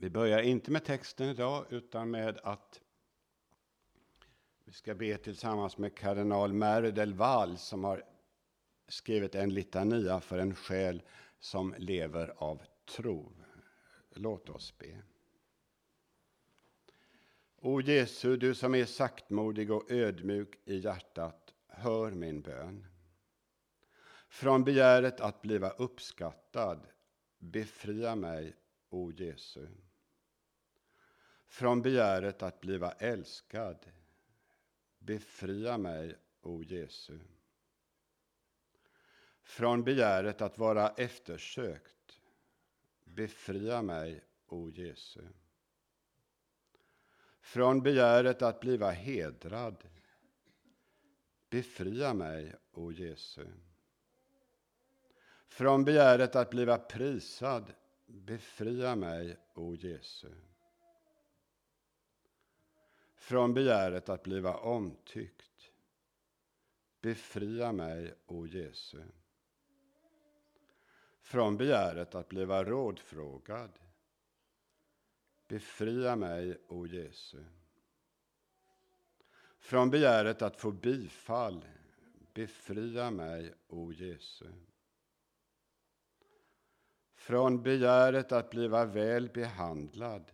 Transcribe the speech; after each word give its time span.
Vi 0.00 0.10
börjar 0.10 0.42
inte 0.42 0.70
med 0.70 0.84
texten 0.84 1.28
idag 1.28 1.66
utan 1.70 2.10
med 2.10 2.38
att 2.42 2.80
vi 4.64 4.72
ska 4.72 4.94
be 4.94 5.16
tillsammans 5.16 5.78
med 5.78 5.94
kardinal 5.94 6.52
Mary 6.52 6.90
del 6.90 7.14
Val 7.14 7.58
som 7.58 7.84
har 7.84 8.04
skrivit 8.88 9.34
en 9.34 9.54
litania 9.54 10.20
för 10.20 10.38
en 10.38 10.54
själ 10.54 11.02
som 11.38 11.74
lever 11.78 12.34
av 12.36 12.62
tro. 12.96 13.32
Låt 14.10 14.48
oss 14.48 14.78
be. 14.78 15.02
O 17.56 17.80
Jesu, 17.80 18.36
du 18.36 18.54
som 18.54 18.74
är 18.74 18.84
saktmodig 18.84 19.70
och 19.70 19.90
ödmjuk 19.90 20.58
i 20.64 20.76
hjärtat, 20.76 21.54
hör 21.66 22.10
min 22.10 22.40
bön. 22.40 22.86
Från 24.28 24.64
begäret 24.64 25.20
att 25.20 25.42
bliva 25.42 25.70
uppskattad, 25.70 26.86
befria 27.38 28.16
mig, 28.16 28.56
o 28.90 29.12
Jesu. 29.12 29.66
Från 31.48 31.82
begäret 31.82 32.42
att 32.42 32.60
bliva 32.60 32.92
älskad, 32.92 33.86
befria 34.98 35.78
mig, 35.78 36.16
o 36.42 36.62
Jesu. 36.62 37.18
Från 39.42 39.84
begäret 39.84 40.42
att 40.42 40.58
vara 40.58 40.88
eftersökt, 40.88 42.20
befria 43.04 43.82
mig, 43.82 44.24
o 44.46 44.70
Jesu. 44.70 45.22
Från 47.40 47.82
begäret 47.82 48.42
att 48.42 48.60
bliva 48.60 48.90
hedrad, 48.90 49.88
befria 51.50 52.14
mig, 52.14 52.54
o 52.72 52.92
Jesu. 52.92 53.46
Från 55.48 55.84
begäret 55.84 56.36
att 56.36 56.50
bliva 56.50 56.78
prisad, 56.78 57.72
befria 58.06 58.96
mig, 58.96 59.36
o 59.54 59.74
Jesu. 59.74 60.34
Från 63.18 63.54
begäret 63.54 64.08
att 64.08 64.22
bliva 64.22 64.56
omtyckt, 64.56 65.70
befria 67.00 67.72
mig, 67.72 68.14
o 68.26 68.46
Jesu. 68.46 69.02
Från 71.20 71.56
begäret 71.56 72.14
att 72.14 72.28
bliva 72.28 72.64
rådfrågad, 72.64 73.70
befria 75.48 76.16
mig, 76.16 76.58
o 76.68 76.86
Jesu. 76.86 77.44
Från 79.58 79.90
begäret 79.90 80.42
att 80.42 80.56
få 80.56 80.70
bifall, 80.70 81.64
befria 82.34 83.10
mig, 83.10 83.54
o 83.68 83.92
Jesu. 83.92 84.46
Från 87.14 87.62
begäret 87.62 88.32
att 88.32 88.50
bliva 88.50 88.84
väl 88.84 89.28
behandlad, 89.28 90.32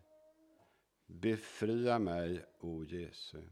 befria 1.07 1.99
mig, 1.99 2.45
o 2.61 2.85
Jesu. 2.85 3.43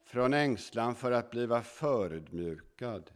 Från 0.00 0.34
ängslan 0.34 0.94
för 0.94 1.12
att 1.12 1.30
bliva 1.30 1.62
förödmjukad, 1.62 3.10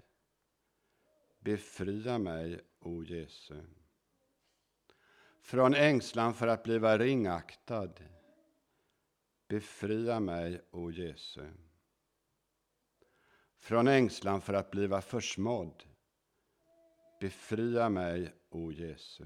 befria 1.40 2.18
mig, 2.18 2.60
o 2.80 3.02
Jesu. 3.02 3.62
Från 5.40 5.74
ängslan 5.74 6.34
för 6.34 6.46
att 6.46 6.62
bliva 6.62 6.98
ringaktad, 6.98 7.92
befria 9.48 10.20
mig, 10.20 10.60
o 10.70 10.90
Jesu. 10.90 11.48
Från 13.58 13.88
ängslan 13.88 14.40
för 14.40 14.54
att 14.54 14.70
bliva 14.70 15.00
försmådd, 15.00 15.84
Befria 17.22 17.88
mig, 17.88 18.34
o 18.50 18.72
Jesu. 18.72 19.24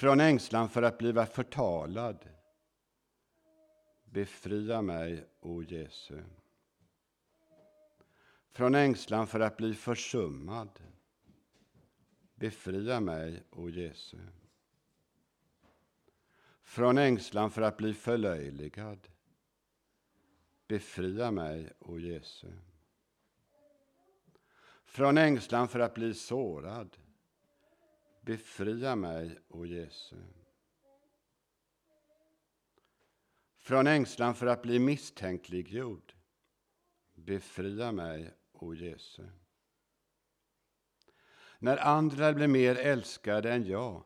Från 0.00 0.20
ängslan 0.20 0.68
för 0.68 0.82
att 0.82 0.98
bliva 0.98 1.26
förtalad. 1.26 2.28
Befria 4.04 4.82
mig, 4.82 5.24
o 5.40 5.62
Jesu. 5.62 6.22
Från 8.50 8.74
ängslan 8.74 9.26
för 9.26 9.40
att 9.40 9.56
bli 9.56 9.74
försummad. 9.74 10.68
Befria 12.34 13.00
mig, 13.00 13.42
o 13.50 13.68
Jesu. 13.68 14.18
Från 16.62 16.98
ängslan 16.98 17.50
för 17.50 17.62
att 17.62 17.76
bli 17.76 17.94
förlöjligad. 17.94 19.08
Befria 20.68 21.30
mig, 21.30 21.72
o 21.78 21.98
Jesu. 21.98 22.48
Från 24.84 25.18
ängslan 25.18 25.68
för 25.68 25.80
att 25.80 25.94
bli 25.94 26.14
sårad. 26.14 26.96
Befria 28.30 28.96
mig, 28.96 29.38
o 29.48 29.66
Jesu. 29.66 30.16
Från 33.58 33.86
ängslan 33.86 34.34
för 34.34 34.46
att 34.46 34.62
bli 34.62 34.78
misstänkliggjord. 34.78 36.14
Befria 37.14 37.92
mig, 37.92 38.34
o 38.52 38.74
Jesu. 38.74 39.22
När 41.58 41.76
andra 41.76 42.32
blir 42.32 42.48
mer 42.48 42.76
älskade 42.76 43.52
än 43.52 43.64
jag, 43.64 44.04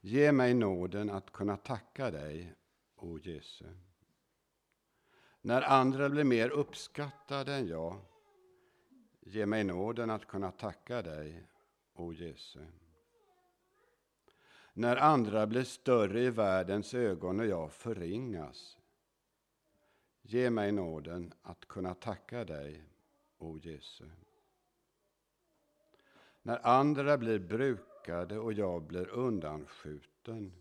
ge 0.00 0.32
mig 0.32 0.54
nåden 0.54 1.10
att 1.10 1.32
kunna 1.32 1.56
tacka 1.56 2.10
dig, 2.10 2.54
o 2.96 3.18
Jesu. 3.18 3.66
När 5.40 5.62
andra 5.62 6.08
blir 6.08 6.24
mer 6.24 6.50
uppskattade 6.50 7.54
än 7.54 7.66
jag, 7.66 8.00
Ge 9.20 9.46
mig 9.46 9.64
nåden 9.64 10.10
att 10.10 10.26
kunna 10.26 10.52
tacka 10.52 11.02
dig, 11.02 11.46
o 11.94 12.12
Jesu. 12.12 12.60
När 14.78 14.96
andra 14.96 15.46
blir 15.46 15.64
större 15.64 16.20
i 16.20 16.30
världens 16.30 16.94
ögon 16.94 17.40
och 17.40 17.46
jag 17.46 17.72
förringas. 17.72 18.78
Ge 20.22 20.50
mig 20.50 20.72
nåden 20.72 21.34
att 21.42 21.68
kunna 21.68 21.94
tacka 21.94 22.44
dig, 22.44 22.84
o 23.38 23.58
Jesu. 23.58 24.04
När 26.42 26.66
andra 26.66 27.18
blir 27.18 27.38
brukade 27.38 28.38
och 28.38 28.52
jag 28.52 28.82
blir 28.82 29.08
undanskjuten. 29.08 30.52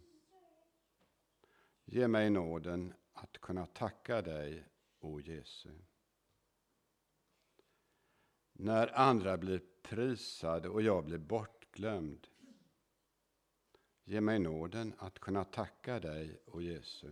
Ge 1.85 2.07
mig 2.07 2.29
nåden 2.29 2.93
att 3.13 3.37
kunna 3.37 3.65
tacka 3.65 4.21
dig, 4.21 4.65
o 4.99 5.19
Jesu. 5.19 5.71
När 8.53 8.99
andra 8.99 9.37
blir 9.37 9.61
prisade 9.81 10.69
och 10.69 10.81
jag 10.81 11.05
blir 11.05 11.17
bortglömd. 11.17 12.27
Ge 14.07 14.21
mig 14.21 14.39
nåden 14.39 14.93
att 14.97 15.19
kunna 15.19 15.43
tacka 15.43 15.99
dig, 15.99 16.39
o 16.45 16.61
Jesu. 16.61 17.11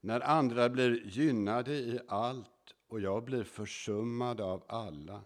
När 0.00 0.20
andra 0.20 0.68
blir 0.68 1.06
gynnade 1.06 1.72
i 1.72 2.00
allt 2.08 2.74
och 2.86 3.00
jag 3.00 3.24
blir 3.24 3.44
försummad 3.44 4.40
av 4.40 4.64
alla. 4.68 5.24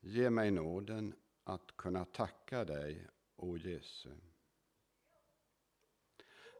Ge 0.00 0.30
mig 0.30 0.50
nåden 0.50 1.14
att 1.44 1.76
kunna 1.76 2.04
tacka 2.04 2.64
dig, 2.64 3.06
o 3.36 3.56
Jesu. 3.56 4.10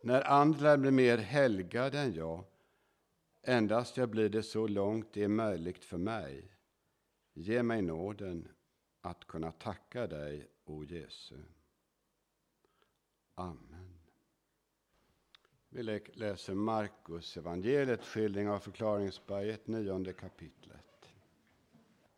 När 0.03 0.23
andra 0.23 0.77
blir 0.77 0.91
mer 0.91 1.19
helgade 1.19 1.99
än 1.99 2.15
jag 2.15 2.45
Endast 3.49 3.97
jag 3.97 4.09
blir 4.09 4.29
det 4.29 4.43
så 4.43 4.67
långt 4.67 5.13
det 5.13 5.25
är 5.25 5.29
möjligt 5.29 5.85
för 5.85 5.99
mig. 5.99 6.53
Ge 7.33 7.63
mig 7.63 7.83
nåden 7.83 8.49
att 9.01 9.27
kunna 9.27 9.53
tacka 9.53 10.07
dig, 10.07 10.51
o 10.67 10.85
Jesu. 10.85 11.37
Amen. 13.35 13.99
Vi 15.69 15.83
läser 16.13 16.55
Markus 16.55 17.37
evangeliet 17.37 18.05
skildring 18.05 18.49
av 18.49 18.59
förklaringsberget, 18.59 19.67
nionde 19.67 20.13
kapitlet. 20.13 21.13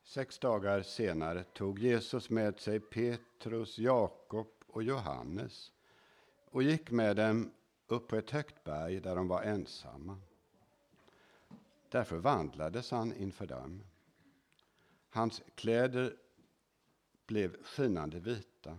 Sex 0.03 0.39
dagar 0.39 0.83
senare 0.83 1.45
tog 1.45 1.79
Jesus 1.79 2.31
med 2.31 2.61
sig 2.61 2.81
Petrus, 2.81 3.79
Jakob 3.79 4.47
och 4.67 4.83
Johannes 4.83 5.73
och 6.51 6.63
gick 6.63 6.91
med 6.91 7.17
dem 7.17 7.51
upp 7.87 8.09
på 8.09 8.17
ett 8.17 8.31
högt 8.31 8.65
berg 8.65 9.01
där 9.01 9.17
de 9.17 9.29
var 9.29 9.43
ensamma. 9.43 10.19
Där 11.89 12.05
förvandlades 12.05 12.91
han 12.91 13.13
inför 13.13 13.47
dem. 13.47 13.83
Hans 15.11 15.43
kläder 15.55 16.17
blev 17.29 17.63
skinande 17.63 18.21
vita, 18.21 18.79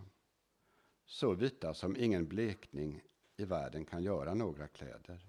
så 1.06 1.34
vita 1.34 1.74
som 1.74 1.96
ingen 1.96 2.28
blekning 2.28 3.02
i 3.36 3.44
världen 3.44 3.84
kan 3.84 4.02
göra 4.02 4.34
några 4.34 4.68
kläder. 4.68 5.26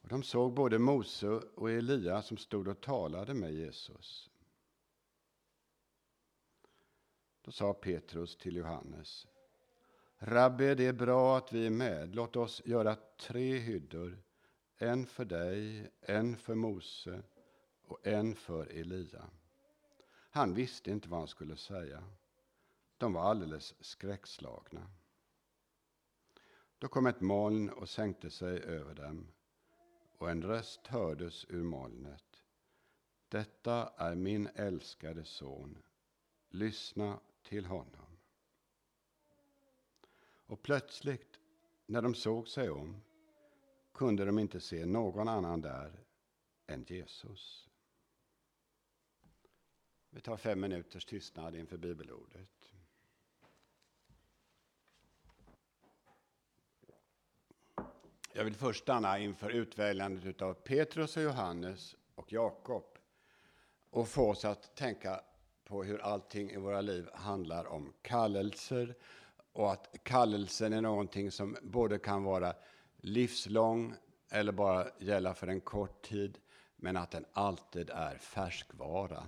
Och 0.00 0.08
de 0.08 0.22
såg 0.22 0.54
både 0.54 0.78
Mose 0.78 1.28
och 1.28 1.70
Elia 1.70 2.22
som 2.22 2.36
stod 2.36 2.68
och 2.68 2.80
talade 2.80 3.34
med 3.34 3.54
Jesus. 3.54 4.30
Då 7.42 7.50
sa 7.50 7.74
Petrus 7.74 8.36
till 8.36 8.56
Johannes. 8.56 9.26
Rabbi, 10.18 10.74
det 10.74 10.86
är 10.86 10.92
bra 10.92 11.36
att 11.36 11.52
vi 11.52 11.66
är 11.66 11.70
med. 11.70 12.14
Låt 12.14 12.36
oss 12.36 12.62
göra 12.64 12.96
tre 13.16 13.58
hyddor 13.58 14.22
en 14.82 15.06
för 15.06 15.24
dig, 15.24 15.90
en 16.00 16.36
för 16.36 16.54
Mose 16.54 17.22
och 17.82 18.06
en 18.06 18.34
för 18.34 18.66
Elia. 18.66 19.30
Han 20.30 20.54
visste 20.54 20.90
inte 20.90 21.08
vad 21.08 21.18
han 21.18 21.28
skulle 21.28 21.56
säga. 21.56 22.04
De 22.98 23.12
var 23.12 23.22
alldeles 23.22 23.74
skräckslagna. 23.80 24.90
Då 26.78 26.88
kom 26.88 27.06
ett 27.06 27.20
moln 27.20 27.70
och 27.70 27.88
sänkte 27.88 28.30
sig 28.30 28.62
över 28.62 28.94
dem 28.94 29.28
och 30.18 30.30
en 30.30 30.42
röst 30.42 30.86
hördes 30.86 31.44
ur 31.48 31.62
molnet. 31.62 32.42
Detta 33.28 33.88
är 33.96 34.14
min 34.14 34.48
älskade 34.54 35.24
son. 35.24 35.78
Lyssna 36.48 37.20
till 37.42 37.66
honom. 37.66 38.18
Och 40.46 40.62
plötsligt, 40.62 41.40
när 41.86 42.02
de 42.02 42.14
såg 42.14 42.48
sig 42.48 42.70
om, 42.70 43.02
kunde 43.92 44.24
de 44.24 44.38
inte 44.38 44.60
se 44.60 44.86
någon 44.86 45.28
annan 45.28 45.60
där 45.60 46.04
än 46.66 46.84
Jesus. 46.88 47.69
Vi 50.10 50.20
tar 50.20 50.36
fem 50.36 50.60
minuters 50.60 51.04
tystnad 51.04 51.54
inför 51.54 51.76
bibelordet. 51.76 52.72
Jag 58.32 58.44
vill 58.44 58.54
först 58.54 58.82
stanna 58.82 59.18
inför 59.18 59.50
utväljandet 59.50 60.42
av 60.42 60.54
Petrus 60.54 61.16
och 61.16 61.22
Johannes 61.22 61.96
och 62.14 62.32
Jakob 62.32 62.98
och 63.90 64.08
få 64.08 64.30
oss 64.30 64.44
att 64.44 64.76
tänka 64.76 65.20
på 65.64 65.84
hur 65.84 65.98
allting 65.98 66.50
i 66.50 66.56
våra 66.56 66.80
liv 66.80 67.08
handlar 67.14 67.64
om 67.64 67.92
kallelser 68.02 68.94
och 69.52 69.72
att 69.72 69.96
kallelsen 70.02 70.72
är 70.72 70.80
någonting 70.80 71.30
som 71.30 71.56
både 71.62 71.98
kan 71.98 72.24
vara 72.24 72.54
livslång 72.96 73.94
eller 74.30 74.52
bara 74.52 74.86
gälla 74.98 75.34
för 75.34 75.46
en 75.46 75.60
kort 75.60 76.02
tid 76.02 76.38
men 76.76 76.96
att 76.96 77.10
den 77.10 77.26
alltid 77.32 77.90
är 77.90 78.18
färskvara. 78.18 79.26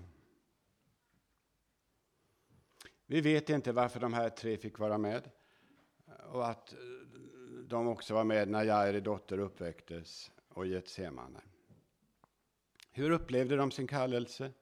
Vi 3.12 3.20
vet 3.20 3.50
inte 3.50 3.73
varför 3.73 4.00
de 4.00 4.12
här 4.12 4.29
tre 4.29 4.56
fick 4.56 4.79
vara 4.79 4.99
med 4.99 5.31
och 6.32 6.49
att 6.49 6.73
eh, 6.73 6.79
de 7.67 7.88
också 7.88 8.14
var 8.14 8.25
med 8.25 8.49
när 8.49 8.64
Jairi 8.64 9.00
dotter 9.00 9.38
uppväcktes 9.38 10.31
och 10.49 10.67
Getsemane. 10.67 11.41
Hur 12.91 13.11
upplevde 13.11 13.56
de 13.56 13.70
sin 13.70 13.87
kallelse? 13.87 14.53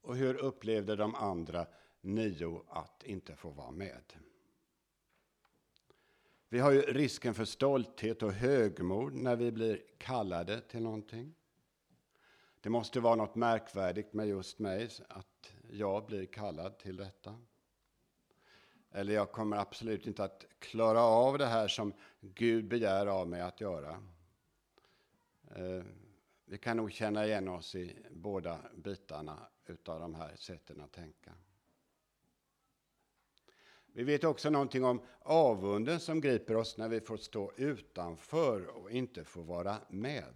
Och 0.00 0.16
hur 0.16 0.34
upplevde 0.34 0.96
de 0.96 1.14
andra 1.14 1.66
nio 2.00 2.64
att 2.68 3.02
inte 3.04 3.36
få 3.36 3.50
vara 3.50 3.70
med? 3.70 4.12
Vi 6.48 6.58
har 6.58 6.72
ju 6.72 6.80
risken 6.80 7.34
för 7.34 7.44
stolthet 7.44 8.22
och 8.22 8.32
högmod 8.32 9.14
när 9.14 9.36
vi 9.36 9.52
blir 9.52 9.82
kallade 9.98 10.60
till 10.60 10.82
någonting. 10.82 11.34
Det 12.60 12.70
måste 12.70 13.00
vara 13.00 13.14
något 13.14 13.34
märkvärdigt 13.34 14.12
med 14.12 14.28
just 14.28 14.58
mig 14.58 14.88
att 15.08 15.52
jag 15.70 16.06
blir 16.06 16.26
kallad 16.26 16.78
till 16.78 16.96
detta. 16.96 17.38
Eller 18.92 19.14
jag 19.14 19.32
kommer 19.32 19.56
absolut 19.56 20.06
inte 20.06 20.24
att 20.24 20.46
klara 20.58 21.00
av 21.00 21.38
det 21.38 21.46
här 21.46 21.68
som 21.68 21.92
Gud 22.20 22.68
begär 22.68 23.06
av 23.06 23.28
mig 23.28 23.40
att 23.40 23.60
göra. 23.60 24.02
Eh, 25.54 25.84
vi 26.44 26.58
kan 26.58 26.76
nog 26.76 26.92
känna 26.92 27.26
igen 27.26 27.48
oss 27.48 27.74
i 27.74 27.96
båda 28.10 28.58
bitarna 28.76 29.38
utav 29.66 30.00
de 30.00 30.14
här 30.14 30.36
sätten 30.36 30.80
att 30.80 30.92
tänka. 30.92 31.32
Vi 33.94 34.04
vet 34.04 34.24
också 34.24 34.50
någonting 34.50 34.84
om 34.84 35.02
avunden 35.18 36.00
som 36.00 36.20
griper 36.20 36.56
oss 36.56 36.78
när 36.78 36.88
vi 36.88 37.00
får 37.00 37.16
stå 37.16 37.52
utanför 37.56 38.66
och 38.66 38.90
inte 38.90 39.24
får 39.24 39.42
vara 39.42 39.76
med. 39.88 40.34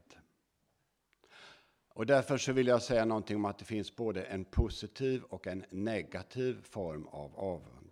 Och 1.88 2.06
därför 2.06 2.38
så 2.38 2.52
vill 2.52 2.66
jag 2.66 2.82
säga 2.82 3.04
någonting 3.04 3.36
om 3.36 3.44
att 3.44 3.58
det 3.58 3.64
finns 3.64 3.96
både 3.96 4.22
en 4.22 4.44
positiv 4.44 5.22
och 5.22 5.46
en 5.46 5.64
negativ 5.70 6.62
form 6.62 7.06
av 7.06 7.36
avund. 7.36 7.85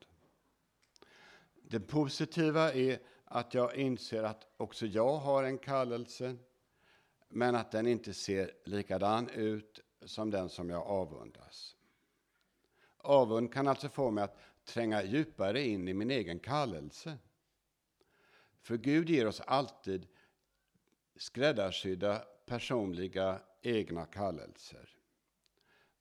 Det 1.69 1.81
positiva 1.81 2.73
är 2.73 2.99
att 3.25 3.55
jag 3.55 3.77
inser 3.77 4.23
att 4.23 4.47
också 4.57 4.87
jag 4.87 5.17
har 5.17 5.45
en 5.45 5.59
kallelse 5.59 6.37
men 7.29 7.55
att 7.55 7.71
den 7.71 7.87
inte 7.87 8.15
ser 8.15 8.53
likadan 8.65 9.29
ut 9.29 9.81
som 10.03 10.31
den 10.31 10.49
som 10.49 10.71
jag 10.71 10.83
avundas. 10.87 11.77
Avund 12.97 13.53
kan 13.53 13.69
alltså 13.69 13.89
få 13.89 14.11
mig 14.11 14.25
att 14.25 14.39
tränga 14.65 15.03
djupare 15.03 15.63
in 15.63 15.89
i 15.89 15.95
min 15.95 16.11
egen 16.11 16.39
kallelse. 16.39 17.19
För 18.61 18.77
Gud 18.77 19.11
ger 19.11 19.27
oss 19.27 19.41
alltid 19.41 20.07
skräddarsydda 21.17 22.25
personliga 22.47 23.41
egna 23.63 24.07
kallelser. 24.07 24.97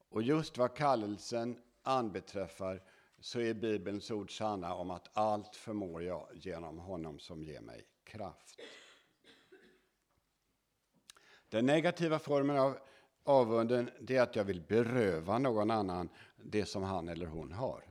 Och 0.09 0.24
just 0.24 0.57
vad 0.57 0.75
kallelsen 0.75 1.59
anbeträffar 1.83 2.81
så 3.23 3.39
är 3.39 3.53
Bibelns 3.53 4.11
ord 4.11 4.37
sanna 4.37 4.75
om 4.75 4.91
att 4.91 5.09
allt 5.13 5.55
förmår 5.55 6.03
jag 6.03 6.29
genom 6.33 6.79
honom 6.79 7.19
som 7.19 7.43
ger 7.43 7.61
mig 7.61 7.87
kraft. 8.03 8.59
Den 11.49 11.65
negativa 11.65 12.19
formen 12.19 12.57
av 12.57 12.77
avunden 13.23 13.89
är 14.07 14.21
att 14.21 14.35
jag 14.35 14.43
vill 14.43 14.61
beröva 14.61 15.37
någon 15.37 15.71
annan 15.71 16.09
det 16.35 16.65
som 16.65 16.83
han 16.83 17.09
eller 17.09 17.25
hon 17.25 17.51
har. 17.51 17.83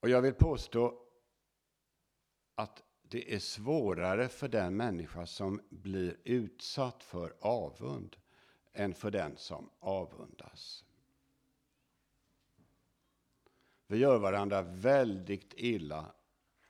Och 0.00 0.08
jag 0.08 0.22
vill 0.22 0.34
påstå 0.34 1.02
att 2.54 2.82
det 3.02 3.34
är 3.34 3.38
svårare 3.38 4.28
för 4.28 4.48
den 4.48 4.76
människa 4.76 5.26
som 5.26 5.60
blir 5.70 6.16
utsatt 6.24 7.02
för 7.02 7.36
avund 7.40 8.16
än 8.72 8.94
för 8.94 9.10
den 9.10 9.36
som 9.36 9.70
avundas. 9.80 10.84
Vi 13.90 13.98
gör 13.98 14.18
varandra 14.18 14.62
väldigt 14.62 15.54
illa 15.56 16.12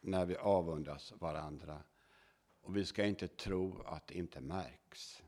när 0.00 0.26
vi 0.26 0.36
avundas 0.36 1.12
varandra 1.18 1.82
och 2.60 2.76
vi 2.76 2.84
ska 2.84 3.04
inte 3.04 3.28
tro 3.28 3.82
att 3.82 4.06
det 4.06 4.14
inte 4.14 4.40
märks. 4.40 5.22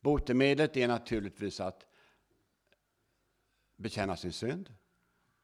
Botemedlet 0.00 0.76
är 0.76 0.88
naturligtvis 0.88 1.60
att 1.60 1.86
bekänna 3.76 4.16
sin 4.16 4.32
synd 4.32 4.74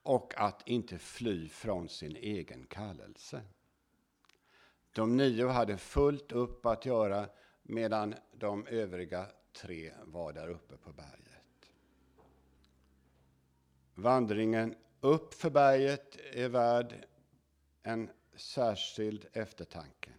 och 0.02 0.34
att 0.36 0.68
inte 0.68 0.98
fly 0.98 1.48
från 1.48 1.88
sin 1.88 2.16
egen 2.16 2.66
kallelse. 2.66 3.42
De 4.92 5.16
nio 5.16 5.48
hade 5.48 5.78
fullt 5.78 6.32
upp 6.32 6.66
att 6.66 6.86
göra 6.86 7.28
medan 7.62 8.14
de 8.32 8.66
övriga 8.66 9.26
tre 9.52 9.92
var 10.04 10.32
där 10.32 10.48
uppe 10.48 10.76
på 10.76 10.92
berget. 10.92 11.33
Vandringen 13.94 14.74
upp 15.00 15.34
för 15.34 15.50
berget 15.50 16.16
är 16.32 16.48
värd 16.48 16.94
en 17.82 18.10
särskild 18.36 19.26
eftertanke. 19.32 20.10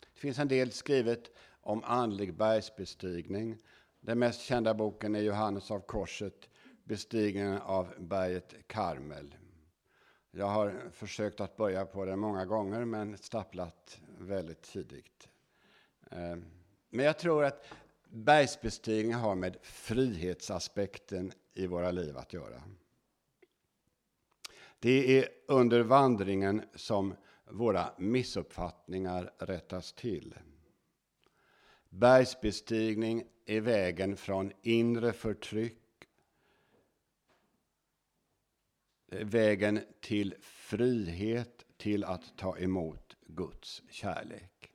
Det 0.00 0.20
finns 0.20 0.38
en 0.38 0.48
del 0.48 0.72
skrivet 0.72 1.30
om 1.60 1.84
andlig 1.84 2.34
bergsbestigning. 2.34 3.58
Den 4.00 4.18
mest 4.18 4.40
kända 4.40 4.74
boken 4.74 5.14
är 5.14 5.20
Johannes 5.20 5.70
av 5.70 5.80
korset, 5.80 6.48
bestigningen 6.84 7.58
av 7.58 7.94
berget 7.98 8.54
Karmel. 8.66 9.34
Jag 10.30 10.46
har 10.46 10.90
försökt 10.92 11.40
att 11.40 11.56
börja 11.56 11.86
på 11.86 12.04
den 12.04 12.18
många 12.18 12.44
gånger 12.44 12.84
men 12.84 13.18
stapplat 13.18 14.00
väldigt 14.18 14.62
tidigt. 14.62 15.28
Eh, 16.10 16.36
men 16.90 17.04
jag 17.04 17.18
tror 17.18 17.44
att 17.44 17.64
bergsbestigning 18.10 19.14
har 19.14 19.34
med 19.34 19.56
frihetsaspekten 19.62 21.32
i 21.54 21.66
våra 21.66 21.90
liv 21.90 22.16
att 22.16 22.32
göra. 22.32 22.62
Det 24.78 25.18
är 25.18 25.28
under 25.46 25.80
vandringen 25.80 26.62
som 26.74 27.14
våra 27.50 27.92
missuppfattningar 27.98 29.32
rättas 29.38 29.92
till. 29.92 30.34
Bergsbestigning 31.88 33.24
är 33.46 33.60
vägen 33.60 34.16
från 34.16 34.52
inre 34.62 35.12
förtryck 35.12 35.88
vägen 39.10 39.80
till 40.00 40.34
frihet, 40.40 41.64
till 41.76 42.04
att 42.04 42.36
ta 42.36 42.58
emot 42.58 43.16
Guds 43.26 43.82
kärlek. 43.90 44.70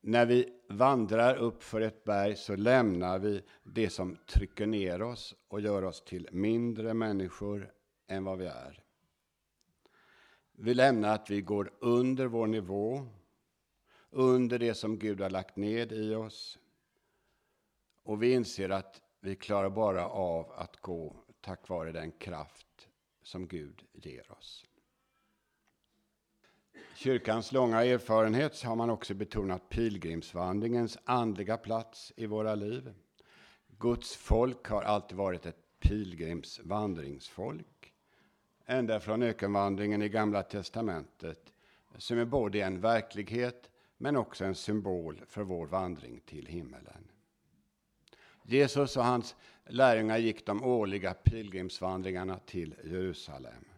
När 0.00 0.26
vi 0.26 0.48
vandrar 0.68 1.36
upp 1.36 1.62
för 1.62 1.80
ett 1.80 2.04
berg 2.04 2.36
så 2.36 2.56
lämnar 2.56 3.18
vi 3.18 3.42
det 3.62 3.90
som 3.90 4.16
trycker 4.26 4.66
ner 4.66 5.02
oss 5.02 5.34
och 5.48 5.60
gör 5.60 5.84
oss 5.84 6.04
till 6.04 6.28
mindre 6.32 6.94
människor 6.94 7.72
än 8.06 8.24
vad 8.24 8.38
vi 8.38 8.46
är. 8.46 8.84
Vi 10.52 10.74
lämnar 10.74 11.14
att 11.14 11.30
vi 11.30 11.40
går 11.40 11.72
under 11.78 12.26
vår 12.26 12.46
nivå, 12.46 13.06
under 14.10 14.58
det 14.58 14.74
som 14.74 14.98
Gud 14.98 15.20
har 15.20 15.30
lagt 15.30 15.56
ned 15.56 15.92
i 15.92 16.14
oss. 16.14 16.58
Och 18.02 18.22
vi 18.22 18.32
inser 18.32 18.70
att 18.70 19.00
vi 19.20 19.36
klarar 19.36 19.70
bara 19.70 20.08
av 20.08 20.52
att 20.52 20.76
gå 20.76 21.16
tack 21.40 21.68
vare 21.68 21.92
den 21.92 22.12
kraft 22.12 22.88
som 23.22 23.46
Gud 23.46 23.84
ger 23.92 24.32
oss. 24.32 24.66
Kyrkans 27.02 27.52
långa 27.52 27.84
erfarenhet 27.84 28.62
har 28.62 28.76
man 28.76 28.90
också 28.90 29.14
betonat 29.14 29.68
pilgrimsvandringens 29.68 30.98
andliga 31.04 31.56
plats 31.56 32.12
i 32.16 32.26
våra 32.26 32.54
liv. 32.54 32.92
Guds 33.78 34.16
folk 34.16 34.66
har 34.66 34.82
alltid 34.82 35.16
varit 35.16 35.46
ett 35.46 35.78
pilgrimsvandringsfolk. 35.78 37.92
Ända 38.66 39.00
från 39.00 39.22
ökenvandringen 39.22 40.02
i 40.02 40.08
Gamla 40.08 40.42
testamentet, 40.42 41.52
som 41.96 42.18
är 42.18 42.24
både 42.24 42.60
en 42.60 42.80
verklighet 42.80 43.70
men 43.96 44.16
också 44.16 44.44
en 44.44 44.54
symbol 44.54 45.20
för 45.26 45.42
vår 45.42 45.66
vandring 45.66 46.20
till 46.26 46.46
himmelen. 46.46 47.10
Jesus 48.42 48.96
och 48.96 49.04
hans 49.04 49.36
lärjungar 49.66 50.18
gick 50.18 50.46
de 50.46 50.64
årliga 50.64 51.14
pilgrimsvandringarna 51.14 52.38
till 52.38 52.74
Jerusalem. 52.84 53.69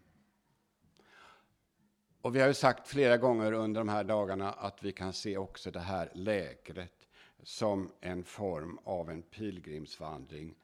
Och 2.23 2.37
vi 2.37 2.41
har 2.41 2.49
ju 2.49 2.55
sagt 2.55 2.89
flera 2.89 3.17
gånger 3.17 3.53
under 3.53 3.81
de 3.81 3.89
här 3.89 4.05
dagarna 4.05 4.53
att 4.53 4.83
vi 4.83 4.93
kan 4.93 5.13
se 5.13 5.37
också 5.37 5.71
det 5.71 5.81
här 5.81 6.11
lägret 6.15 7.09
som 7.43 7.93
en 8.01 8.25
form 8.25 8.79
av 8.85 9.11
en 9.11 9.23
pilgrimsvandring. 9.23 10.55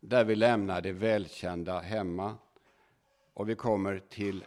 Där 0.00 0.24
vi 0.24 0.34
lämnar 0.34 0.80
det 0.80 0.92
välkända 0.92 1.80
hemma 1.80 2.36
och 3.34 3.48
vi 3.48 3.54
kommer 3.54 3.98
till 3.98 4.44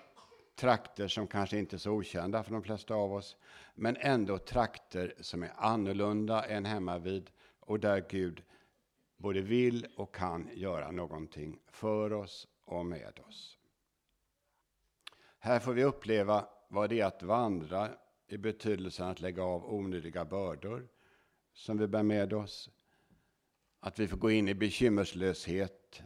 trakter 0.55 1.07
som 1.07 1.27
kanske 1.27 1.57
inte 1.57 1.75
är 1.75 1.77
så 1.77 1.91
okända 1.91 2.43
för 2.43 2.51
de 2.51 2.63
flesta 2.63 2.93
av 2.93 3.13
oss. 3.13 3.35
Men 3.75 3.97
ändå 3.99 4.37
trakter 4.37 5.13
som 5.19 5.43
är 5.43 5.51
annorlunda 5.57 6.45
än 6.45 6.65
hemma 6.65 6.97
vid 6.97 7.29
och 7.59 7.79
där 7.79 8.05
Gud 8.09 8.43
både 9.17 9.41
vill 9.41 9.87
och 9.97 10.15
kan 10.15 10.49
göra 10.53 10.91
någonting 10.91 11.59
för 11.67 12.13
oss 12.13 12.47
och 12.65 12.85
med 12.85 13.19
oss. 13.27 13.57
Här 15.39 15.59
får 15.59 15.73
vi 15.73 15.83
uppleva 15.83 16.47
vad 16.71 16.89
det 16.89 16.99
är 16.99 17.05
att 17.05 17.23
vandra 17.23 17.89
i 18.27 18.37
betydelsen 18.37 19.07
att 19.07 19.21
lägga 19.21 19.43
av 19.43 19.73
onödiga 19.73 20.25
bördor 20.25 20.87
som 21.53 21.77
vi 21.77 21.87
bär 21.87 22.03
med 22.03 22.33
oss. 22.33 22.69
Att 23.79 23.99
vi 23.99 24.07
får 24.07 24.17
gå 24.17 24.31
in 24.31 24.47
i 24.47 24.53
bekymmerslöshet 24.53 26.01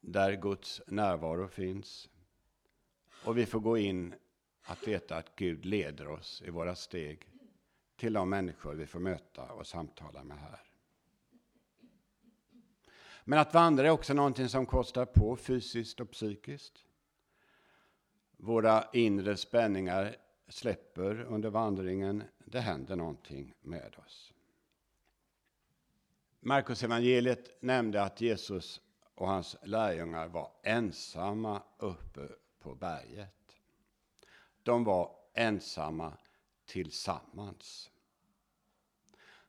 där 0.00 0.32
Guds 0.32 0.82
närvaro 0.86 1.48
finns. 1.48 2.08
Och 3.24 3.38
vi 3.38 3.46
får 3.46 3.60
gå 3.60 3.78
in 3.78 4.14
att 4.62 4.88
veta 4.88 5.16
att 5.16 5.36
Gud 5.36 5.64
leder 5.64 6.08
oss 6.08 6.42
i 6.46 6.50
våra 6.50 6.74
steg 6.74 7.30
till 7.96 8.12
de 8.12 8.30
människor 8.30 8.74
vi 8.74 8.86
får 8.86 9.00
möta 9.00 9.52
och 9.52 9.66
samtala 9.66 10.24
med 10.24 10.38
här. 10.38 10.60
Men 13.24 13.38
att 13.38 13.54
vandra 13.54 13.86
är 13.86 13.90
också 13.90 14.14
någonting 14.14 14.48
som 14.48 14.66
kostar 14.66 15.04
på 15.06 15.36
fysiskt 15.36 16.00
och 16.00 16.10
psykiskt. 16.10 16.84
Våra 18.42 18.84
inre 18.92 19.36
spänningar 19.36 20.16
släpper 20.48 21.20
under 21.20 21.50
vandringen. 21.50 22.22
Det 22.44 22.60
händer 22.60 22.96
någonting 22.96 23.54
med 23.60 23.94
oss. 24.06 24.32
Markus 26.40 26.82
evangeliet 26.82 27.62
nämnde 27.62 28.02
att 28.02 28.20
Jesus 28.20 28.80
och 29.14 29.28
hans 29.28 29.56
lärjungar 29.62 30.28
var 30.28 30.52
ensamma 30.62 31.62
uppe 31.78 32.28
på 32.58 32.74
berget. 32.74 33.56
De 34.62 34.84
var 34.84 35.16
ensamma 35.34 36.12
tillsammans. 36.66 37.90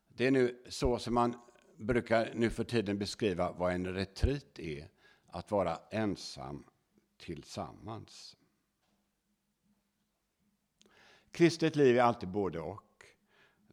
Det 0.07 0.27
är 0.27 0.31
nu 0.31 0.63
så 0.69 0.99
som 0.99 1.13
man 1.13 1.35
brukar 1.77 2.31
nu 2.35 2.49
för 2.49 2.63
tiden 2.63 2.99
beskriva 2.99 3.51
vad 3.51 3.73
en 3.73 3.93
retreat 3.93 4.59
är. 4.59 4.87
Att 5.27 5.51
vara 5.51 5.79
ensam 5.91 6.63
tillsammans. 7.17 8.37
Kristet 11.31 11.75
liv 11.75 11.97
är 11.97 12.01
alltid 12.01 12.29
både 12.29 12.59
och. 12.59 13.05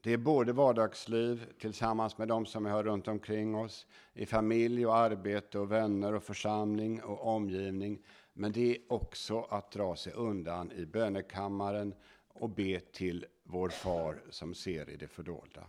Det 0.01 0.13
är 0.13 0.17
både 0.17 0.53
vardagsliv 0.53 1.53
tillsammans 1.59 2.19
med 2.19 2.29
de 2.29 2.47
som 2.47 2.65
vi 2.65 2.71
har 2.71 2.85
runt 2.85 3.09
omkring 3.09 3.55
oss, 3.55 3.87
i 4.15 4.27
familj 4.27 4.87
och 4.87 4.97
arbete 4.97 5.59
och 5.59 5.73
vänner 5.73 6.15
och 6.15 6.23
församling 6.23 7.03
och 7.03 7.27
omgivning. 7.27 8.03
Men 8.33 8.53
det 8.53 8.71
är 8.71 8.93
också 8.93 9.41
att 9.41 9.71
dra 9.71 9.97
sig 9.97 10.13
undan 10.13 10.73
i 10.73 10.87
bönekammaren 10.87 11.95
och 12.29 12.51
be 12.51 12.81
till 12.81 13.27
vår 13.43 13.69
far 13.69 14.23
som 14.31 14.55
ser 14.55 14.91
i 14.91 14.97
det 14.97 15.09
fördolda. 15.09 15.67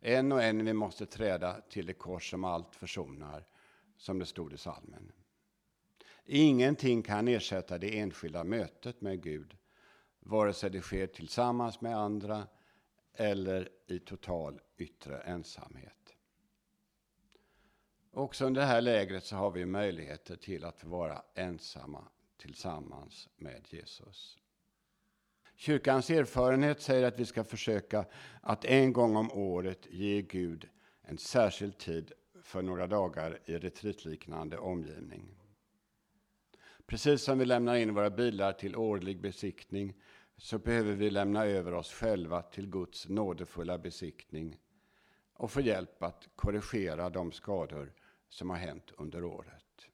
En 0.00 0.32
och 0.32 0.42
en 0.42 0.64
vi 0.64 0.72
måste 0.72 1.06
träda 1.06 1.60
till 1.60 1.86
det 1.86 1.92
kors 1.92 2.30
som 2.30 2.44
allt 2.44 2.74
försonar, 2.74 3.46
som 3.96 4.18
det 4.18 4.26
stod 4.26 4.52
i 4.52 4.56
salmen. 4.56 5.12
Ingenting 6.24 7.02
kan 7.02 7.28
ersätta 7.28 7.78
det 7.78 7.98
enskilda 7.98 8.44
mötet 8.44 9.00
med 9.00 9.22
Gud, 9.22 9.56
vare 10.22 10.52
sig 10.52 10.70
det 10.70 10.80
sker 10.80 11.06
tillsammans 11.06 11.80
med 11.80 11.96
andra 11.96 12.46
eller 13.14 13.68
i 13.86 13.98
total 13.98 14.60
yttre 14.76 15.20
ensamhet. 15.20 16.14
Också 18.10 18.44
under 18.46 18.60
det 18.60 18.66
här 18.66 18.80
lägret 18.80 19.24
så 19.24 19.36
har 19.36 19.50
vi 19.50 19.66
möjligheter 19.66 20.36
till 20.36 20.64
att 20.64 20.84
vara 20.84 21.22
ensamma 21.34 22.04
tillsammans 22.36 23.28
med 23.36 23.66
Jesus. 23.70 24.38
Kyrkans 25.56 26.10
erfarenhet 26.10 26.80
säger 26.80 27.06
att 27.06 27.18
vi 27.18 27.26
ska 27.26 27.44
försöka 27.44 28.04
att 28.40 28.64
en 28.64 28.92
gång 28.92 29.16
om 29.16 29.32
året 29.32 29.86
ge 29.90 30.22
Gud 30.22 30.68
en 31.02 31.18
särskild 31.18 31.78
tid 31.78 32.12
för 32.42 32.62
några 32.62 32.86
dagar 32.86 33.38
i 33.44 33.58
retreatliknande 33.58 34.58
omgivning. 34.58 35.41
Precis 36.86 37.22
som 37.22 37.38
vi 37.38 37.44
lämnar 37.44 37.76
in 37.76 37.94
våra 37.94 38.10
bilar 38.10 38.52
till 38.52 38.76
årlig 38.76 39.20
besiktning 39.20 39.94
så 40.36 40.58
behöver 40.58 40.92
vi 40.92 41.10
lämna 41.10 41.44
över 41.44 41.74
oss 41.74 41.92
själva 41.92 42.42
till 42.42 42.66
Guds 42.70 43.08
nådefulla 43.08 43.78
besiktning 43.78 44.58
och 45.32 45.50
få 45.50 45.60
hjälp 45.60 46.02
att 46.02 46.28
korrigera 46.36 47.10
de 47.10 47.32
skador 47.32 47.92
som 48.28 48.50
har 48.50 48.56
hänt 48.56 48.92
under 48.96 49.24
året. 49.24 49.88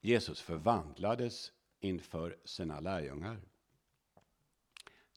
Jesus 0.00 0.40
förvandlades 0.40 1.52
inför 1.80 2.38
sina 2.44 2.80
lärjungar. 2.80 3.40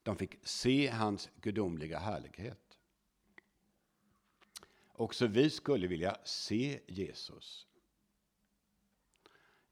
De 0.03 0.17
fick 0.17 0.47
se 0.47 0.87
hans 0.87 1.29
gudomliga 1.35 1.99
härlighet. 1.99 2.79
Också 4.87 5.27
vi 5.27 5.49
skulle 5.49 5.87
vilja 5.87 6.17
se 6.23 6.79
Jesus. 6.87 7.67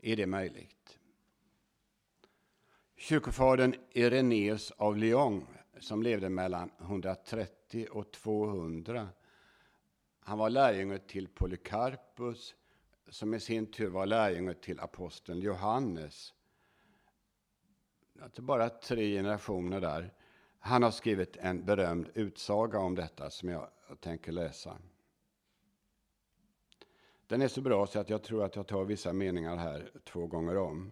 Är 0.06 0.16
det 0.16 0.28
möjligt? 0.28 1.00
Kyrkofadern 2.98 3.76
Irenaeus 3.92 4.72
av 4.72 4.98
Lyon, 4.98 5.48
som 5.80 6.04
levde 6.04 6.30
mellan 6.30 6.72
130 6.82 7.88
och 7.92 8.12
200, 8.12 9.10
han 10.20 10.38
var 10.38 10.50
lärjunge 10.50 11.00
till 11.00 11.28
Polycarpus, 11.28 12.56
som 13.10 13.34
i 13.34 13.40
sin 13.40 13.72
tur 13.72 13.90
var 13.90 14.06
lärjunge 14.06 14.54
till 14.54 14.80
aposteln 14.80 15.40
Johannes 15.40 16.34
alltså 18.24 18.42
bara 18.42 18.70
tre 18.70 19.16
generationer 19.16 19.82
där. 19.82 20.14
Han 20.60 20.84
har 20.84 20.92
skrivit 20.92 21.38
en 21.38 21.66
berömd 21.66 22.10
utsaga 22.14 22.80
om 22.80 22.96
detta 22.96 23.30
som 23.30 23.50
jag 23.50 23.70
tänker 24.00 24.32
läsa. 24.32 24.78
Den 27.34 27.42
är 27.42 27.48
så 27.48 27.62
bra 27.62 27.88
så 27.88 28.00
att 28.00 28.10
jag 28.10 28.24
tror 28.24 28.44
att 28.44 28.56
jag 28.56 28.68
tar 28.68 28.86
vissa 28.86 29.14
meningar 29.14 29.58
här 29.58 29.92
två 30.04 30.28
gånger 30.28 30.58
om. 30.58 30.92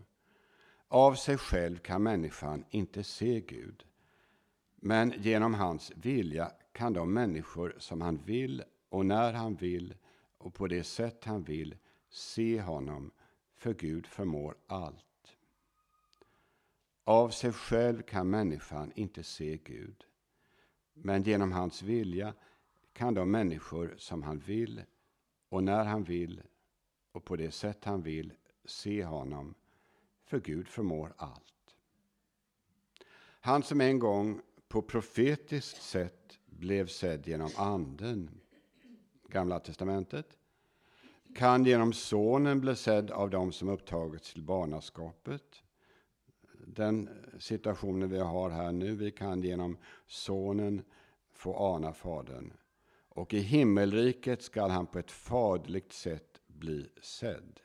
Av 0.88 1.15
sig 1.15 1.38
själv 1.38 1.77
kan 1.77 2.03
människan 2.03 2.65
inte 2.69 3.03
se 3.03 3.41
Gud. 3.41 3.86
Men 4.75 5.13
genom 5.17 5.53
hans 5.53 5.91
vilja 5.95 6.51
kan 6.71 6.93
de 6.93 7.13
människor 7.13 7.75
som 7.77 8.01
han 8.01 8.17
vill 8.25 8.63
och 8.89 9.05
när 9.05 9.33
han 9.33 9.55
vill 9.55 9.95
och 10.38 10.53
på 10.53 10.67
det 10.67 10.83
sätt 10.83 11.24
han 11.25 11.43
vill 11.43 11.75
se 12.10 12.62
honom, 12.62 13.12
för 13.55 13.74
Gud 13.74 14.07
förmår 14.07 14.55
allt. 14.67 15.36
Av 17.03 17.29
sig 17.29 17.51
själv 17.51 18.01
kan 18.01 18.29
människan 18.29 18.91
inte 18.95 19.24
se 19.24 19.57
Gud. 19.57 20.03
Men 20.93 21.24
genom 21.24 21.51
hans 21.51 21.81
vilja 21.81 22.33
kan 22.93 23.13
de 23.13 23.31
människor 23.31 23.95
som 23.98 24.24
han 24.24 24.39
vill 24.39 24.83
och 25.51 25.63
när 25.63 25.86
han 25.86 26.03
vill 26.03 26.41
och 27.12 27.25
på 27.25 27.36
det 27.36 27.51
sätt 27.51 27.86
han 27.86 28.01
vill 28.01 28.34
se 28.65 29.03
honom, 29.05 29.55
för 30.25 30.39
Gud 30.39 30.67
förmår 30.67 31.13
allt. 31.17 31.75
Han 33.41 33.63
som 33.63 33.81
en 33.81 34.00
gång 34.00 34.41
på 34.67 34.81
profetiskt 34.81 35.81
sätt 35.81 36.39
blev 36.46 36.88
sedd 36.88 37.27
genom 37.27 37.50
Anden, 37.58 38.29
Gamla 39.27 39.60
testamentet, 39.60 40.38
kan 41.36 41.65
genom 41.65 41.93
Sonen 41.93 42.62
bli 42.62 42.75
sedd 42.75 43.12
av 43.12 43.29
dem 43.29 43.51
som 43.51 43.70
upptagits 43.70 44.34
till 44.34 44.43
barnaskapet 44.43 45.63
den 46.67 47.10
situationen 47.39 48.10
vi 48.10 48.20
har 48.20 48.50
här 48.50 48.72
nu. 48.72 48.96
Vi 48.96 49.12
kan 49.12 49.41
genom 49.41 49.77
Sonen 50.08 50.81
få 51.31 51.55
ana 51.58 51.93
Fadern. 51.93 52.53
Och 53.13 53.34
i 53.34 53.39
himmelriket 53.39 54.41
skall 54.41 54.70
han 54.70 54.88
på 54.88 55.00
ett 55.00 55.12
faderligt 55.12 55.94
sätt 55.94 56.41
bli 56.48 56.89
sedd. 57.01 57.60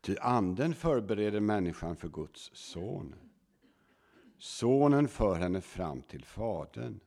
Ty 0.00 0.16
anden 0.20 0.74
förbereder 0.74 1.40
människan 1.40 1.96
för 1.96 2.08
Guds 2.08 2.50
son. 2.54 3.14
Sonen 4.38 5.08
för 5.08 5.34
henne 5.34 5.60
fram 5.60 6.02
till 6.02 6.24
Fadern. 6.24 7.00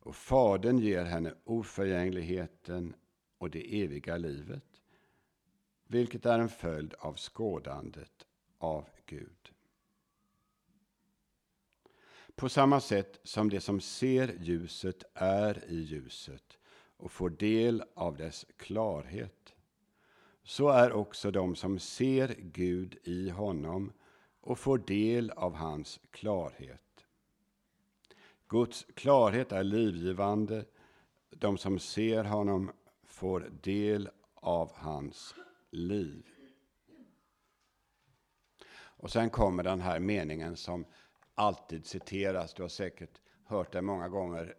och 0.00 0.16
Fadern 0.16 0.78
ger 0.78 1.04
henne 1.04 1.34
oförgängligheten 1.44 2.94
och 3.38 3.50
det 3.50 3.82
eviga 3.82 4.16
livet, 4.16 4.82
vilket 5.86 6.26
är 6.26 6.38
en 6.38 6.48
följd 6.48 6.94
av 6.94 7.16
skådandet 7.16 8.26
av 8.58 8.88
Gud. 9.06 9.52
På 12.38 12.48
samma 12.48 12.80
sätt 12.80 13.20
som 13.22 13.50
det 13.50 13.60
som 13.60 13.80
ser 13.80 14.36
ljuset 14.40 15.04
är 15.14 15.64
i 15.68 15.76
ljuset 15.76 16.58
och 16.96 17.12
får 17.12 17.30
del 17.30 17.84
av 17.94 18.16
dess 18.16 18.46
klarhet, 18.56 19.54
så 20.42 20.68
är 20.68 20.92
också 20.92 21.30
de 21.30 21.56
som 21.56 21.78
ser 21.78 22.34
Gud 22.38 22.98
i 23.04 23.30
honom 23.30 23.92
och 24.40 24.58
får 24.58 24.78
del 24.78 25.30
av 25.30 25.54
hans 25.54 26.00
klarhet. 26.10 27.06
Guds 28.48 28.86
klarhet 28.94 29.52
är 29.52 29.64
livgivande. 29.64 30.64
De 31.30 31.58
som 31.58 31.78
ser 31.78 32.24
honom 32.24 32.70
får 33.04 33.40
del 33.62 34.10
av 34.34 34.72
hans 34.74 35.34
liv. 35.70 36.26
Och 38.74 39.10
sen 39.10 39.30
kommer 39.30 39.62
den 39.62 39.80
här 39.80 39.98
meningen 39.98 40.56
som 40.56 40.84
alltid 41.38 41.86
citeras. 41.86 42.54
Du 42.54 42.62
har 42.62 42.68
säkert 42.68 43.20
hört 43.44 43.72
den 43.72 43.84
många 43.84 44.08
gånger. 44.08 44.54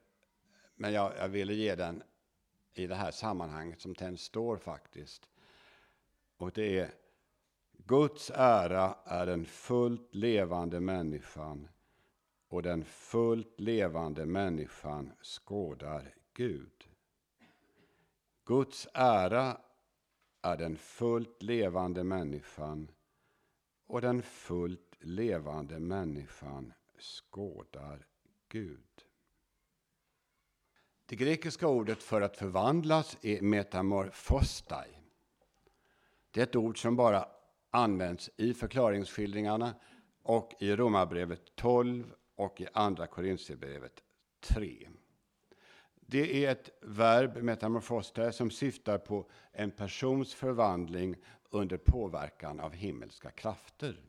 Men 0.75 0.93
jag, 0.93 1.13
jag 1.17 1.27
ville 1.27 1.53
ge 1.53 1.75
den 1.75 2.03
i 2.73 2.87
det 2.87 2.95
här 2.95 3.11
sammanhanget 3.11 3.81
som 3.81 3.93
den 3.93 4.17
står 4.17 4.57
faktiskt. 4.57 5.29
Och 6.37 6.51
det 6.51 6.79
är 6.79 6.91
Guds 7.71 8.31
ära 8.35 8.95
är 9.05 9.25
den 9.25 9.45
fullt 9.45 10.15
levande 10.15 10.79
människan 10.79 11.67
och 12.47 12.63
den 12.63 12.85
fullt 12.85 13.59
levande 13.59 14.25
människan 14.25 15.11
skådar 15.21 16.15
Gud. 16.33 16.87
Guds 18.45 18.87
ära 18.93 19.57
är 20.41 20.57
den 20.57 20.77
fullt 20.77 21.43
levande 21.43 22.03
människan 22.03 22.91
och 23.89 24.01
den 24.01 24.21
fullt 24.21 24.95
levande 24.99 25.79
människan 25.79 26.73
skådar 26.99 28.07
Gud. 28.49 29.05
Det 31.05 31.15
grekiska 31.15 31.67
ordet 31.67 32.03
för 32.03 32.21
att 32.21 32.37
förvandlas 32.37 33.17
är 33.21 33.41
metamorfostai. 33.41 34.89
Det 36.31 36.39
är 36.39 36.43
ett 36.43 36.55
ord 36.55 36.81
som 36.81 36.95
bara 36.95 37.25
används 37.69 38.29
i 38.37 38.53
förklaringsskildringarna 38.53 39.75
och 40.23 40.53
i 40.59 40.75
Romarbrevet 40.75 41.55
12 41.55 42.13
och 42.35 42.61
i 42.61 42.67
Andra 42.73 43.07
Korintierbrevet 43.07 44.03
3. 44.39 44.89
Det 45.95 46.45
är 46.45 46.51
ett 46.51 46.69
verb, 46.81 47.43
metamorfostai, 47.43 48.31
som 48.31 48.51
syftar 48.51 48.97
på 48.97 49.29
en 49.51 49.71
persons 49.71 50.33
förvandling 50.33 51.15
under 51.49 51.77
påverkan 51.77 52.59
av 52.59 52.73
himmelska 52.73 53.31
krafter. 53.31 54.01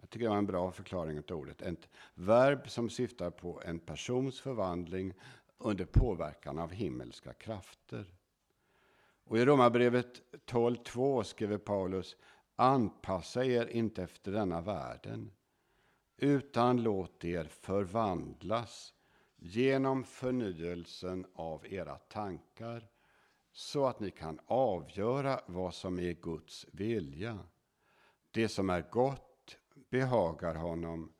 Jag 0.00 0.10
tycker 0.10 0.24
det 0.24 0.30
var 0.30 0.38
en 0.38 0.46
bra 0.46 0.72
förklaring 0.72 1.18
av 1.18 1.36
ordet. 1.36 1.62
Ett 1.62 1.88
verb 2.14 2.70
som 2.70 2.90
syftar 2.90 3.30
på 3.30 3.62
en 3.64 3.78
persons 3.78 4.40
förvandling 4.40 5.14
under 5.58 5.84
påverkan 5.84 6.58
av 6.58 6.70
himmelska 6.70 7.32
krafter. 7.32 8.14
Och 9.24 9.38
I 9.38 9.44
Romarbrevet 9.44 10.22
12.2 10.46 11.22
skriver 11.22 11.58
Paulus 11.58 12.16
Anpassa 12.56 13.44
er 13.44 13.66
inte 13.66 14.02
efter 14.02 14.32
denna 14.32 14.60
världen 14.60 15.32
utan 16.16 16.82
låt 16.82 17.24
er 17.24 17.44
förvandlas 17.44 18.94
genom 19.36 20.04
förnyelsen 20.04 21.26
av 21.34 21.66
era 21.66 21.98
tankar 21.98 22.88
så 23.56 23.86
att 23.86 24.00
ni 24.00 24.10
kan 24.10 24.40
avgöra 24.46 25.40
vad 25.46 25.74
som 25.74 25.98
är 25.98 26.12
Guds 26.12 26.66
vilja. 26.72 27.38
Det 28.30 28.48
som 28.48 28.70
är 28.70 28.90
gott 28.90 29.58
behagar 29.90 30.54
honom 30.54 31.12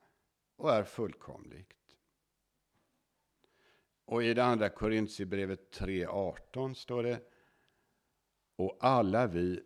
och 0.56 0.72
är 0.72 0.84
fullkomligt. 0.84 1.96
Och 4.04 4.22
i 4.22 4.34
det 4.34 4.44
andra 4.44 4.68
Korintierbrevet 4.68 5.78
3.18 5.78 6.74
står 6.74 7.02
det 7.02 7.20
Och 8.56 8.76
alla 8.80 9.26
vi 9.26 9.62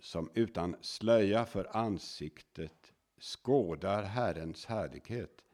som 0.00 0.30
utan 0.34 0.76
slöja 0.80 1.44
för 1.44 1.76
ansiktet 1.76 2.92
skådar 3.20 4.02
Herrens 4.02 4.66
härlighet 4.66 5.44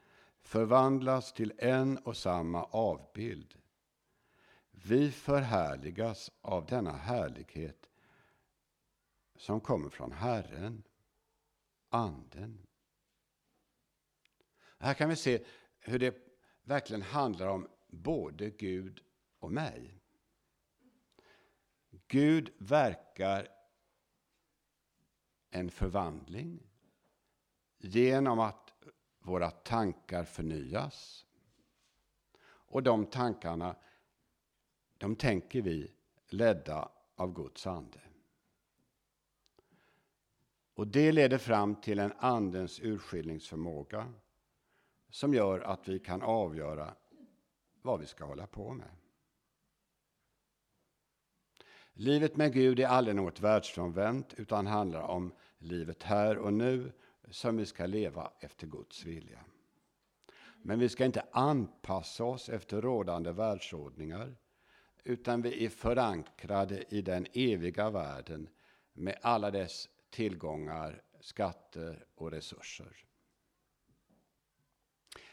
förvandlas 0.41 1.33
till 1.33 1.53
en 1.59 1.99
och 1.99 2.17
samma 2.17 2.65
avbild. 2.65 3.55
Vi 4.89 5.11
förhärligas 5.11 6.31
av 6.41 6.67
denna 6.67 6.93
härlighet 6.93 7.91
som 9.37 9.61
kommer 9.61 9.89
från 9.89 10.13
Herren, 10.13 10.83
Anden. 11.89 12.67
Här 14.79 14.95
kan 14.95 15.09
vi 15.09 15.17
se 15.17 15.45
hur 15.79 15.99
det 15.99 16.17
verkligen 16.63 17.03
handlar 17.03 17.47
om 17.47 17.69
både 17.87 18.51
Gud 18.51 19.01
och 19.39 19.53
mig. 19.53 20.01
Gud 21.91 22.53
verkar 22.59 23.49
en 25.51 25.71
förvandling 25.71 26.67
genom 27.79 28.41
att 28.41 28.73
våra 29.19 29.51
tankar 29.51 30.25
förnyas. 30.25 31.27
Och 32.49 32.83
de 32.83 33.07
tankarna, 33.07 33.77
de 34.99 35.17
tänker 35.17 35.63
vi 35.63 35.93
ledda 36.29 36.89
av 37.17 37.35
Guds 37.35 37.67
ande. 37.67 38.01
Och 40.75 40.87
det 40.87 41.13
leder 41.13 41.39
fram 41.39 41.75
till 41.75 41.99
en 41.99 42.13
andens 42.19 42.81
urskiljningsförmåga 42.81 44.13
som 45.11 45.35
gör 45.35 45.61
att 45.61 45.89
vi 45.89 45.99
kan 45.99 46.23
avgöra 46.23 46.95
vad 47.83 48.01
vi 48.01 48.07
ska 48.07 48.25
hålla 48.25 48.47
på 48.47 48.73
med. 48.73 48.89
Livet 51.93 52.37
med 52.37 52.53
Gud 52.53 52.81
är 52.81 52.87
aldrig 52.87 53.17
något 53.17 53.41
världsfrånvänt 53.41 54.35
utan 54.35 54.67
handlar 54.67 55.03
om 55.03 55.33
livet 55.59 56.03
här 56.03 56.39
och 56.39 56.53
nu 56.53 56.93
som 57.31 57.57
vi 57.57 57.67
ska 57.67 57.87
leva 57.87 58.33
efter 58.41 58.67
Guds 58.67 59.05
vilja. 59.05 59.45
Men 60.63 60.79
vi 60.79 60.89
ska 60.89 61.05
inte 61.05 61.27
anpassa 61.31 62.25
oss 62.25 62.49
efter 62.49 62.83
rådande 62.83 63.33
världsordningar 63.33 64.37
utan 65.07 65.43
vi 65.43 65.65
är 65.65 65.69
förankrade 65.69 66.85
i 66.89 67.03
den 67.03 67.27
eviga 67.33 67.91
världen 67.91 68.49
med 68.93 69.19
alla 69.23 69.51
dess 69.51 69.89
tillgångar, 70.11 71.03
skatter 71.21 72.07
och 72.15 72.31
resurser. 72.31 73.07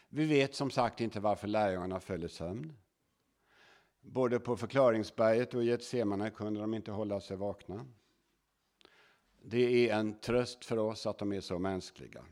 Vi 0.08 0.26
vet 0.26 0.54
som 0.54 0.70
sagt 0.70 1.00
inte 1.00 1.20
varför 1.20 1.48
lärjungarna 1.48 2.00
föll 2.00 2.24
i 2.24 2.28
sömn. 2.28 2.72
Både 4.00 4.40
på 4.40 4.56
förklaringsberget 4.56 5.54
och 5.54 5.64
i 5.64 5.66
Getsemane 5.66 6.30
kunde 6.30 6.60
de 6.60 6.74
inte 6.74 6.92
hålla 6.92 7.20
sig 7.20 7.36
vakna. 7.36 7.86
Det 9.42 9.90
är 9.90 9.98
en 9.98 10.20
tröst 10.20 10.64
för 10.64 10.78
oss 10.78 11.06
att 11.06 11.18
de 11.18 11.32
är 11.32 11.40
så 11.40 11.58
mänskliga. 11.58 12.24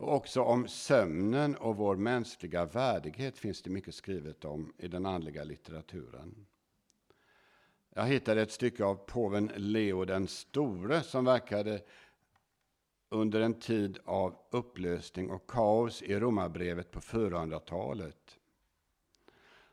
Och 0.00 0.14
också 0.14 0.42
om 0.42 0.68
sömnen 0.68 1.56
och 1.56 1.76
vår 1.76 1.96
mänskliga 1.96 2.64
värdighet 2.64 3.38
finns 3.38 3.62
det 3.62 3.70
mycket 3.70 3.94
skrivet 3.94 4.44
om 4.44 4.72
i 4.78 4.88
den 4.88 5.06
andliga 5.06 5.44
litteraturen. 5.44 6.46
Jag 7.94 8.06
hittade 8.06 8.42
ett 8.42 8.52
stycke 8.52 8.84
av 8.84 8.94
påven 8.94 9.50
Leo 9.56 10.04
den 10.04 10.28
store 10.28 11.02
som 11.02 11.24
verkade 11.24 11.80
under 13.08 13.40
en 13.40 13.54
tid 13.54 13.98
av 14.04 14.36
upplösning 14.50 15.30
och 15.30 15.50
kaos 15.50 16.02
i 16.02 16.20
Romarbrevet 16.20 16.90
på 16.90 17.00
400-talet. 17.00 18.38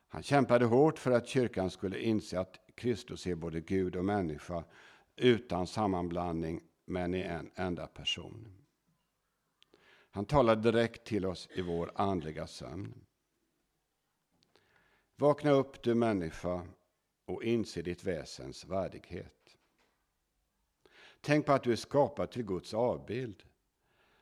Han 0.07 0.23
kämpade 0.23 0.65
hårt 0.65 0.99
för 0.99 1.11
att 1.11 1.27
kyrkan 1.27 1.69
skulle 1.69 1.99
inse 1.99 2.39
att 2.39 2.59
Kristus 2.75 3.27
är 3.27 3.35
både 3.35 3.61
Gud 3.61 3.95
och 3.95 4.05
människa 4.05 4.63
utan 5.15 5.67
sammanblandning 5.67 6.61
men 6.85 7.15
i 7.15 7.21
en 7.21 7.51
enda 7.55 7.87
person. 7.87 8.66
Han 10.17 10.25
talar 10.25 10.56
direkt 10.56 11.08
till 11.08 11.25
oss 11.25 11.47
i 11.51 11.62
vår 11.62 11.91
andliga 11.95 12.47
sömn. 12.47 13.06
Vakna 15.15 15.51
upp 15.51 15.84
du 15.84 15.95
människa 15.95 16.67
och 17.25 17.43
inse 17.43 17.82
ditt 17.82 18.03
väsens 18.03 18.65
värdighet. 18.65 19.58
Tänk 21.21 21.45
på 21.45 21.53
att 21.53 21.63
du 21.63 21.71
är 21.71 21.75
skapad 21.75 22.32
till 22.32 22.43
Guds 22.43 22.73
avbild. 22.73 23.43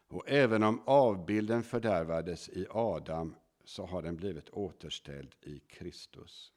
Och 0.07 0.29
även 0.29 0.63
om 0.63 0.81
avbilden 0.85 1.63
fördärvades 1.63 2.49
i 2.49 2.67
Adam 2.69 3.35
så 3.63 3.85
har 3.85 4.01
den 4.01 4.15
blivit 4.15 4.49
återställd 4.49 5.35
i 5.41 5.59
Kristus. 5.59 6.53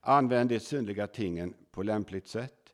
Använd 0.00 0.48
de 0.48 0.60
synliga 0.60 1.06
tingen 1.06 1.54
på 1.70 1.82
lämpligt 1.82 2.28
sätt, 2.28 2.65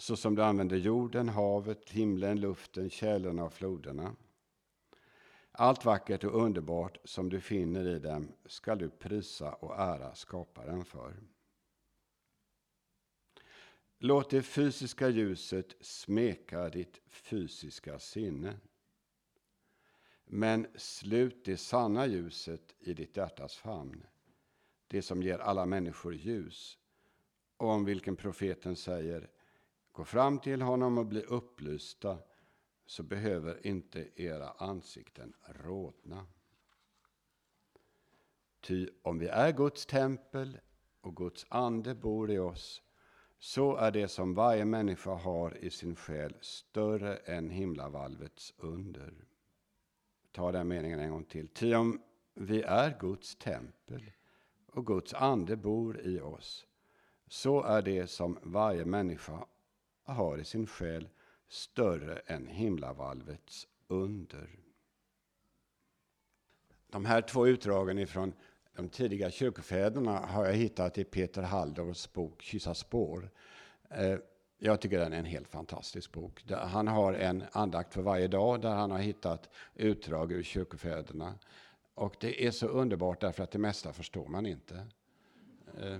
så 0.00 0.16
som 0.16 0.34
du 0.34 0.42
använder 0.42 0.76
jorden, 0.76 1.28
havet, 1.28 1.90
himlen, 1.90 2.40
luften, 2.40 2.90
källorna 2.90 3.44
och 3.44 3.52
floderna. 3.52 4.16
Allt 5.52 5.84
vackert 5.84 6.24
och 6.24 6.44
underbart 6.44 6.98
som 7.04 7.28
du 7.28 7.40
finner 7.40 7.84
i 7.84 7.98
dem 7.98 8.32
ska 8.46 8.74
du 8.74 8.90
prisa 8.90 9.52
och 9.52 9.78
ära 9.78 10.14
skaparen 10.14 10.84
för. 10.84 11.16
Låt 13.98 14.30
det 14.30 14.42
fysiska 14.42 15.08
ljuset 15.08 15.76
smeka 15.80 16.68
ditt 16.68 17.00
fysiska 17.08 17.98
sinne. 17.98 18.56
Men 20.24 20.66
slut 20.74 21.44
det 21.44 21.56
sanna 21.56 22.06
ljuset 22.06 22.74
i 22.78 22.94
ditt 22.94 23.16
hjärtas 23.16 23.56
famn, 23.56 24.06
det 24.86 25.02
som 25.02 25.22
ger 25.22 25.38
alla 25.38 25.66
människor 25.66 26.14
ljus, 26.14 26.78
och 27.56 27.68
om 27.68 27.84
vilken 27.84 28.16
profeten 28.16 28.76
säger 28.76 29.30
Gå 29.92 30.04
fram 30.04 30.38
till 30.38 30.62
honom 30.62 30.98
och 30.98 31.06
bli 31.06 31.22
upplysta, 31.22 32.18
så 32.86 33.02
behöver 33.02 33.66
inte 33.66 34.08
era 34.22 34.50
ansikten 34.50 35.32
rodna. 35.46 36.26
Ty 38.60 38.88
om 39.02 39.18
vi 39.18 39.26
är 39.26 39.52
Guds 39.52 39.86
tempel 39.86 40.58
och 41.00 41.16
Guds 41.16 41.46
ande 41.48 41.94
bor 41.94 42.30
i 42.30 42.38
oss, 42.38 42.82
så 43.38 43.76
är 43.76 43.90
det 43.90 44.08
som 44.08 44.34
varje 44.34 44.64
människa 44.64 45.14
har 45.14 45.56
i 45.56 45.70
sin 45.70 45.96
själ 45.96 46.34
större 46.40 47.16
än 47.16 47.50
himlavalvets 47.50 48.54
under. 48.58 49.24
Ta 50.32 50.52
den 50.52 50.68
meningen 50.68 51.00
en 51.00 51.10
gång 51.10 51.24
till. 51.24 51.48
Ty 51.48 51.74
om 51.74 52.02
vi 52.34 52.62
är 52.62 52.98
Guds 53.00 53.36
tempel 53.36 54.12
och 54.66 54.86
Guds 54.86 55.14
ande 55.14 55.56
bor 55.56 56.00
i 56.00 56.20
oss, 56.20 56.66
så 57.28 57.62
är 57.62 57.82
det 57.82 58.06
som 58.06 58.38
varje 58.42 58.84
människa 58.84 59.46
har 60.04 60.38
i 60.38 60.44
sin 60.44 60.66
själ 60.66 61.08
större 61.48 62.18
än 62.26 62.46
himlavalvets 62.46 63.66
under. 63.88 64.58
De 66.90 67.04
här 67.04 67.22
två 67.22 67.46
utdragen 67.46 67.98
ifrån 67.98 68.32
de 68.76 68.88
tidiga 68.88 69.30
kyrkofäderna 69.30 70.18
har 70.18 70.46
jag 70.46 70.52
hittat 70.52 70.98
i 70.98 71.04
Peter 71.04 71.42
Halldorfs 71.42 72.12
bok 72.12 72.42
Kyssa 72.42 72.74
spår. 72.74 73.30
Eh, 73.90 74.18
jag 74.58 74.80
tycker 74.80 74.98
den 74.98 75.12
är 75.12 75.18
en 75.18 75.24
helt 75.24 75.48
fantastisk 75.48 76.12
bok. 76.12 76.44
Han 76.50 76.88
har 76.88 77.12
en 77.12 77.44
andakt 77.52 77.94
för 77.94 78.02
varje 78.02 78.28
dag 78.28 78.60
där 78.60 78.70
han 78.70 78.90
har 78.90 78.98
hittat 78.98 79.50
utdrag 79.74 80.32
ur 80.32 80.42
kyrkofäderna. 80.42 81.34
Och 81.94 82.16
det 82.20 82.46
är 82.46 82.50
så 82.50 82.66
underbart 82.66 83.20
därför 83.20 83.42
att 83.42 83.50
det 83.50 83.58
mesta 83.58 83.92
förstår 83.92 84.26
man 84.26 84.46
inte. 84.46 84.86
Eh, 85.80 85.98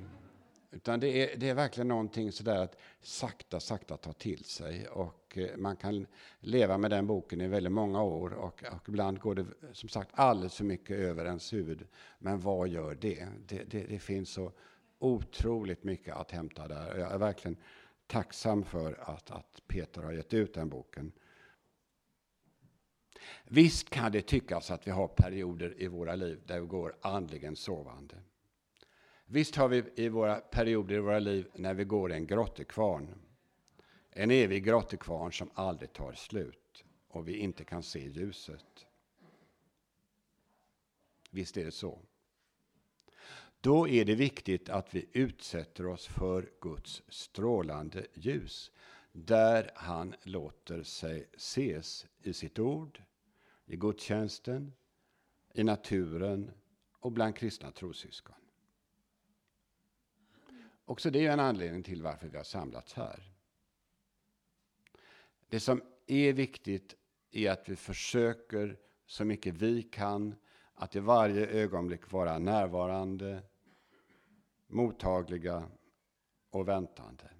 utan 0.72 1.00
det 1.00 1.08
är, 1.08 1.38
det 1.38 1.48
är 1.48 1.54
verkligen 1.54 1.88
någonting 1.88 2.32
sådär 2.32 2.56
att 2.56 2.76
sakta, 3.00 3.60
sakta 3.60 3.96
ta 3.96 4.12
till 4.12 4.44
sig. 4.44 4.88
Och 4.88 5.38
eh, 5.38 5.56
man 5.56 5.76
kan 5.76 6.06
leva 6.40 6.78
med 6.78 6.90
den 6.90 7.06
boken 7.06 7.40
i 7.40 7.48
väldigt 7.48 7.72
många 7.72 8.02
år. 8.02 8.32
Och, 8.32 8.64
och 8.72 8.88
ibland 8.88 9.20
går 9.20 9.34
det 9.34 9.46
som 9.72 9.88
sagt 9.88 10.10
alldeles 10.12 10.56
för 10.56 10.64
mycket 10.64 10.96
över 10.96 11.24
ens 11.24 11.52
huvud. 11.52 11.86
Men 12.18 12.40
vad 12.40 12.68
gör 12.68 12.94
det? 12.94 13.28
Det, 13.46 13.64
det? 13.64 13.84
det, 13.84 13.98
finns 13.98 14.30
så 14.30 14.52
otroligt 14.98 15.84
mycket 15.84 16.16
att 16.16 16.30
hämta 16.30 16.68
där. 16.68 16.98
Jag 16.98 17.12
är 17.12 17.18
verkligen 17.18 17.56
tacksam 18.06 18.64
för 18.64 19.10
att, 19.10 19.30
att 19.30 19.62
Peter 19.66 20.02
har 20.02 20.12
gett 20.12 20.34
ut 20.34 20.54
den 20.54 20.68
boken. 20.68 21.12
Visst 23.44 23.90
kan 23.90 24.12
det 24.12 24.22
tyckas 24.22 24.70
att 24.70 24.86
vi 24.86 24.90
har 24.90 25.08
perioder 25.08 25.82
i 25.82 25.86
våra 25.88 26.14
liv 26.14 26.40
där 26.46 26.60
vi 26.60 26.66
går 26.66 26.96
andligen 27.00 27.56
sovande. 27.56 28.14
Visst 29.32 29.56
har 29.56 29.68
vi 29.68 29.84
i 29.94 30.08
våra 30.08 30.40
perioder 30.40 30.94
i 30.94 30.98
våra 30.98 31.18
liv 31.18 31.48
när 31.54 31.74
vi 31.74 31.84
går 31.84 32.12
i 32.12 32.14
en 32.14 32.26
grottekvarn. 32.26 33.14
En 34.10 34.30
evig 34.30 34.64
grottekvarn 34.64 35.32
som 35.32 35.50
aldrig 35.54 35.92
tar 35.92 36.12
slut 36.12 36.84
och 37.08 37.28
vi 37.28 37.36
inte 37.36 37.64
kan 37.64 37.82
se 37.82 38.08
ljuset. 38.08 38.86
Visst 41.30 41.56
är 41.56 41.64
det 41.64 41.70
så. 41.70 41.98
Då 43.60 43.88
är 43.88 44.04
det 44.04 44.14
viktigt 44.14 44.68
att 44.68 44.94
vi 44.94 45.08
utsätter 45.12 45.86
oss 45.86 46.06
för 46.06 46.50
Guds 46.60 47.02
strålande 47.08 48.06
ljus 48.14 48.70
där 49.12 49.70
han 49.74 50.14
låter 50.22 50.82
sig 50.82 51.28
ses 51.36 52.06
i 52.22 52.32
sitt 52.32 52.58
ord, 52.58 53.02
i 53.66 53.76
gudstjänsten, 53.76 54.72
i 55.54 55.64
naturen 55.64 56.50
och 56.92 57.12
bland 57.12 57.36
kristna 57.36 57.70
trossyskon. 57.70 58.39
Också 60.90 61.10
det 61.10 61.26
är 61.26 61.32
en 61.32 61.40
anledning 61.40 61.82
till 61.82 62.02
varför 62.02 62.28
vi 62.28 62.36
har 62.36 62.44
samlats 62.44 62.94
här. 62.94 63.32
Det 65.48 65.60
som 65.60 65.82
är 66.06 66.32
viktigt 66.32 66.94
är 67.30 67.50
att 67.50 67.68
vi 67.68 67.76
försöker 67.76 68.78
så 69.06 69.24
mycket 69.24 69.54
vi 69.54 69.82
kan 69.82 70.34
att 70.74 70.96
i 70.96 71.00
varje 71.00 71.46
ögonblick 71.46 72.12
vara 72.12 72.38
närvarande, 72.38 73.42
mottagliga 74.66 75.68
och 76.50 76.68
väntande. 76.68 77.30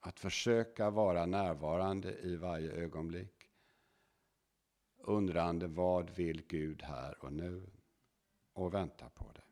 Att 0.00 0.20
försöka 0.20 0.90
vara 0.90 1.26
närvarande 1.26 2.18
i 2.18 2.36
varje 2.36 2.72
ögonblick. 2.72 3.50
Undrande 4.96 5.66
vad 5.66 6.10
vill 6.10 6.46
Gud 6.46 6.82
här 6.82 7.24
och 7.24 7.32
nu? 7.32 7.70
Och 8.52 8.74
vänta 8.74 9.08
på 9.08 9.32
det. 9.32 9.45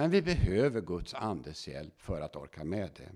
Men 0.00 0.10
vi 0.10 0.22
behöver 0.22 0.80
Guds 0.80 1.14
andes 1.14 1.68
hjälp 1.68 2.00
för 2.00 2.20
att 2.20 2.36
orka 2.36 2.64
med 2.64 2.90
det. 2.96 3.12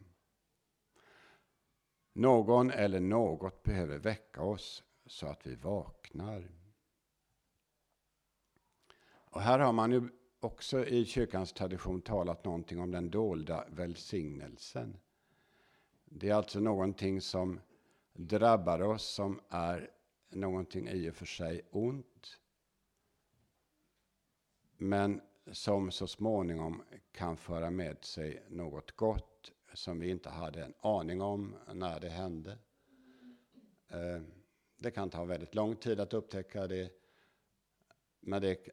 Någon 2.12 2.70
eller 2.70 3.00
något 3.00 3.62
behöver 3.62 3.98
väcka 3.98 4.42
oss 4.42 4.84
så 5.06 5.26
att 5.26 5.46
vi 5.46 5.54
vaknar. 5.54 6.50
Och 9.06 9.40
här 9.40 9.58
har 9.58 9.72
man 9.72 9.92
ju 9.92 10.08
också 10.40 10.86
i 10.86 11.04
kyrkans 11.04 11.52
tradition 11.52 12.02
talat 12.02 12.44
någonting 12.44 12.80
om 12.80 12.90
den 12.90 13.10
dolda 13.10 13.64
välsignelsen. 13.68 14.96
Det 16.04 16.28
är 16.28 16.34
alltså 16.34 16.60
någonting 16.60 17.20
som 17.20 17.60
drabbar 18.12 18.82
oss 18.82 19.04
som 19.04 19.40
är 19.48 19.90
någonting 20.28 20.88
i 20.88 21.10
och 21.10 21.14
för 21.14 21.26
sig 21.26 21.62
ont. 21.70 22.40
Men 24.76 25.20
som 25.52 25.90
så 25.90 26.06
småningom 26.06 26.82
kan 27.12 27.36
föra 27.36 27.70
med 27.70 28.04
sig 28.04 28.42
något 28.48 28.92
gott 28.92 29.52
som 29.74 30.00
vi 30.00 30.10
inte 30.10 30.28
hade 30.28 30.64
en 30.64 30.74
aning 30.80 31.20
om 31.22 31.56
när 31.72 32.00
det 32.00 32.08
hände. 32.08 32.58
Eh, 33.88 34.22
det 34.76 34.90
kan 34.90 35.10
ta 35.10 35.24
väldigt 35.24 35.54
lång 35.54 35.76
tid 35.76 36.00
att 36.00 36.14
upptäcka 36.14 36.66
det, 36.66 36.92
men 38.20 38.42
det 38.42 38.68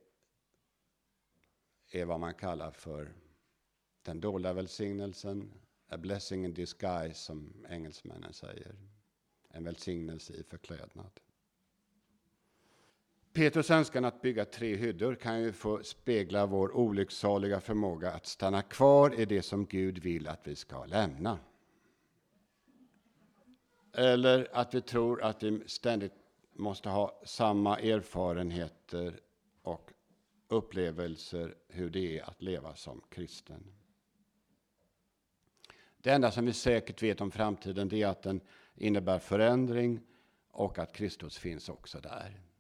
är 1.92 2.06
vad 2.06 2.20
man 2.20 2.34
kallar 2.34 2.72
för 2.72 3.14
den 4.02 4.20
dolda 4.20 4.54
välsignelsen, 4.54 5.52
a 5.88 5.98
blessing 5.98 6.46
in 6.46 6.54
disguise 6.54 7.14
som 7.20 7.66
engelsmännen 7.70 8.34
säger. 8.34 8.76
En 9.50 9.64
välsignelse 9.64 10.34
i 10.34 10.44
förklädnad. 10.44 11.20
Petrus 13.34 13.72
önskan 13.72 14.06
att 14.06 14.22
bygga 14.22 14.46
tre 14.46 14.76
hyddor 14.76 15.16
kan 15.16 15.42
ju 15.42 15.52
få 15.52 15.84
spegla 15.84 16.46
vår 16.46 16.76
olycksaliga 16.76 17.62
förmåga 17.62 18.12
att 18.12 18.26
stanna 18.26 18.62
kvar 18.62 19.20
i 19.20 19.26
det 19.26 19.42
som 19.42 19.66
Gud 19.66 20.00
vill 20.00 20.28
att 20.28 20.48
vi 20.48 20.56
ska 20.56 20.86
lämna. 20.86 21.40
Eller 23.94 24.48
att 24.54 24.74
vi 24.74 24.82
tror 24.82 25.24
att 25.24 25.44
vi 25.44 25.64
ständigt 25.66 26.14
måste 26.54 26.90
ha 26.90 27.22
samma 27.26 27.80
erfarenheter 27.80 29.20
och 29.62 29.92
upplevelser 30.48 31.56
hur 31.68 31.90
det 31.90 32.20
är 32.20 32.30
att 32.30 32.42
leva 32.42 32.76
som 32.76 33.02
kristen. 33.10 33.64
Det 35.98 36.10
enda 36.10 36.32
som 36.32 36.46
vi 36.46 36.54
säkert 36.54 37.04
vet 37.04 37.22
om 37.22 37.32
framtiden 37.32 37.94
är 37.94 38.08
att 38.08 38.24
den 38.24 38.42
innebär 38.76 39.20
förändring 39.20 40.00
och 40.52 40.80
att 40.80 40.94
Kristus 40.94 41.38
finns 41.38 41.70
också 41.70 42.00
där. 42.00 42.51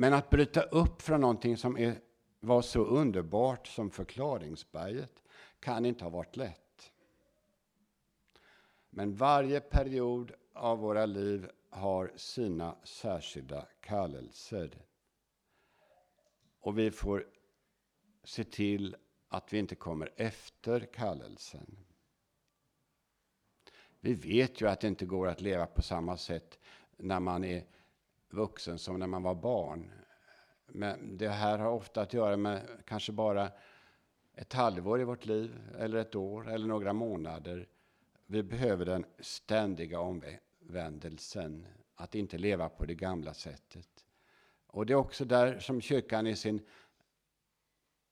Men 0.00 0.14
att 0.14 0.30
bryta 0.30 0.62
upp 0.62 1.02
från 1.02 1.20
någonting 1.20 1.56
som 1.56 1.78
är, 1.78 2.00
var 2.40 2.62
så 2.62 2.84
underbart 2.84 3.66
som 3.66 3.90
förklaringsberget 3.90 5.22
kan 5.60 5.86
inte 5.86 6.04
ha 6.04 6.10
varit 6.10 6.36
lätt. 6.36 6.92
Men 8.90 9.14
varje 9.14 9.60
period 9.60 10.32
av 10.52 10.78
våra 10.78 11.06
liv 11.06 11.50
har 11.70 12.12
sina 12.16 12.76
särskilda 12.84 13.66
kallelser. 13.80 14.82
Och 16.60 16.78
vi 16.78 16.90
får 16.90 17.26
se 18.24 18.44
till 18.44 18.96
att 19.28 19.52
vi 19.52 19.58
inte 19.58 19.74
kommer 19.74 20.12
efter 20.16 20.80
kallelsen. 20.80 21.76
Vi 24.00 24.14
vet 24.14 24.60
ju 24.60 24.68
att 24.68 24.80
det 24.80 24.88
inte 24.88 25.06
går 25.06 25.28
att 25.28 25.40
leva 25.40 25.66
på 25.66 25.82
samma 25.82 26.16
sätt 26.16 26.58
när 26.96 27.20
man 27.20 27.44
är 27.44 27.64
vuxen 28.30 28.78
som 28.78 28.98
när 28.98 29.06
man 29.06 29.22
var 29.22 29.34
barn. 29.34 29.92
Men 30.66 31.16
det 31.16 31.28
här 31.28 31.58
har 31.58 31.70
ofta 31.70 32.00
att 32.00 32.12
göra 32.12 32.36
med 32.36 32.68
kanske 32.84 33.12
bara 33.12 33.50
ett 34.34 34.52
halvår 34.52 35.00
i 35.00 35.04
vårt 35.04 35.26
liv, 35.26 35.60
eller 35.78 35.98
ett 35.98 36.14
år, 36.14 36.48
eller 36.48 36.66
några 36.66 36.92
månader. 36.92 37.68
Vi 38.26 38.42
behöver 38.42 38.86
den 38.86 39.04
ständiga 39.18 40.00
omvändelsen, 40.00 41.66
att 41.94 42.14
inte 42.14 42.38
leva 42.38 42.68
på 42.68 42.84
det 42.84 42.94
gamla 42.94 43.34
sättet. 43.34 44.04
Och 44.66 44.86
det 44.86 44.92
är 44.92 44.96
också 44.96 45.24
där 45.24 45.58
som 45.58 45.80
kyrkan 45.80 46.26
i 46.26 46.36
sin 46.36 46.60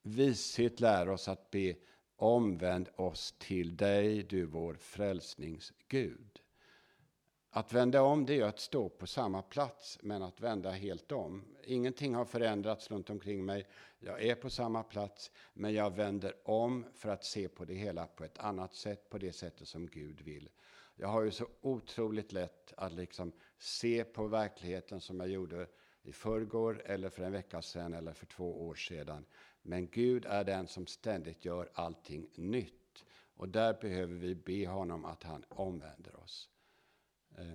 vishet 0.01 0.79
lär 0.79 1.09
oss 1.09 1.27
att 1.27 1.51
be 1.51 1.75
omvänd 2.15 2.89
oss 2.95 3.35
till 3.37 3.77
dig, 3.77 4.23
du 4.23 4.45
vår 4.45 4.73
frälsningsgud. 4.73 6.39
Att 7.57 7.73
vända 7.73 8.01
om 8.01 8.25
det 8.25 8.39
är 8.39 8.43
att 8.43 8.59
stå 8.59 8.89
på 8.89 9.07
samma 9.07 9.41
plats, 9.41 9.99
men 10.01 10.23
att 10.23 10.41
vända 10.41 10.71
helt 10.71 11.11
om. 11.11 11.43
Ingenting 11.63 12.15
har 12.15 12.25
förändrats 12.25 12.91
runt 12.91 13.09
omkring 13.09 13.45
mig. 13.45 13.67
Jag 13.99 14.23
är 14.23 14.35
på 14.35 14.49
samma 14.49 14.83
plats, 14.83 15.31
men 15.53 15.73
jag 15.73 15.95
vänder 15.95 16.33
om 16.43 16.85
för 16.93 17.09
att 17.09 17.23
se 17.23 17.47
på 17.47 17.65
det 17.65 17.73
hela 17.73 18.07
på 18.07 18.23
ett 18.23 18.37
annat 18.37 18.73
sätt, 18.73 19.09
på 19.09 19.17
det 19.17 19.31
sättet 19.33 19.67
som 19.67 19.87
Gud 19.87 20.21
vill. 20.21 20.49
Jag 20.95 21.07
har 21.07 21.21
ju 21.21 21.31
så 21.31 21.47
otroligt 21.61 22.31
lätt 22.31 22.73
att 22.77 22.93
liksom 22.93 23.31
se 23.57 24.03
på 24.03 24.27
verkligheten 24.27 25.01
som 25.01 25.19
jag 25.19 25.29
gjorde 25.29 25.67
i 26.03 26.11
förrgår, 26.11 26.81
eller 26.85 27.09
för 27.09 27.23
en 27.23 27.31
vecka 27.31 27.61
sedan, 27.61 27.93
eller 27.93 28.13
för 28.13 28.25
två 28.25 28.67
år 28.67 28.75
sedan. 28.75 29.25
Men 29.61 29.87
Gud 29.87 30.25
är 30.25 30.43
den 30.43 30.67
som 30.67 30.87
ständigt 30.87 31.45
gör 31.45 31.69
allting 31.73 32.29
nytt. 32.35 33.03
Och 33.35 33.49
där 33.49 33.73
behöver 33.81 34.15
vi 34.15 34.35
be 34.35 34.67
honom 34.67 35.05
att 35.05 35.23
han 35.23 35.45
omvänder 35.49 36.19
oss. 36.23 36.49
Eh, 37.37 37.53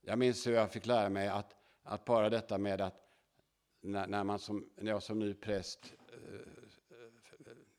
jag 0.00 0.18
minns 0.18 0.46
hur 0.46 0.52
jag 0.52 0.72
fick 0.72 0.86
lära 0.86 1.08
mig 1.08 1.28
att, 1.28 1.56
att 1.82 2.04
bara 2.04 2.30
detta 2.30 2.58
med 2.58 2.80
att 2.80 3.00
när, 3.80 4.06
när, 4.06 4.24
man 4.24 4.38
som, 4.38 4.70
när 4.76 4.92
jag 4.92 5.02
som 5.02 5.18
ny 5.18 5.34
präst 5.34 5.94
eh, 6.12 6.40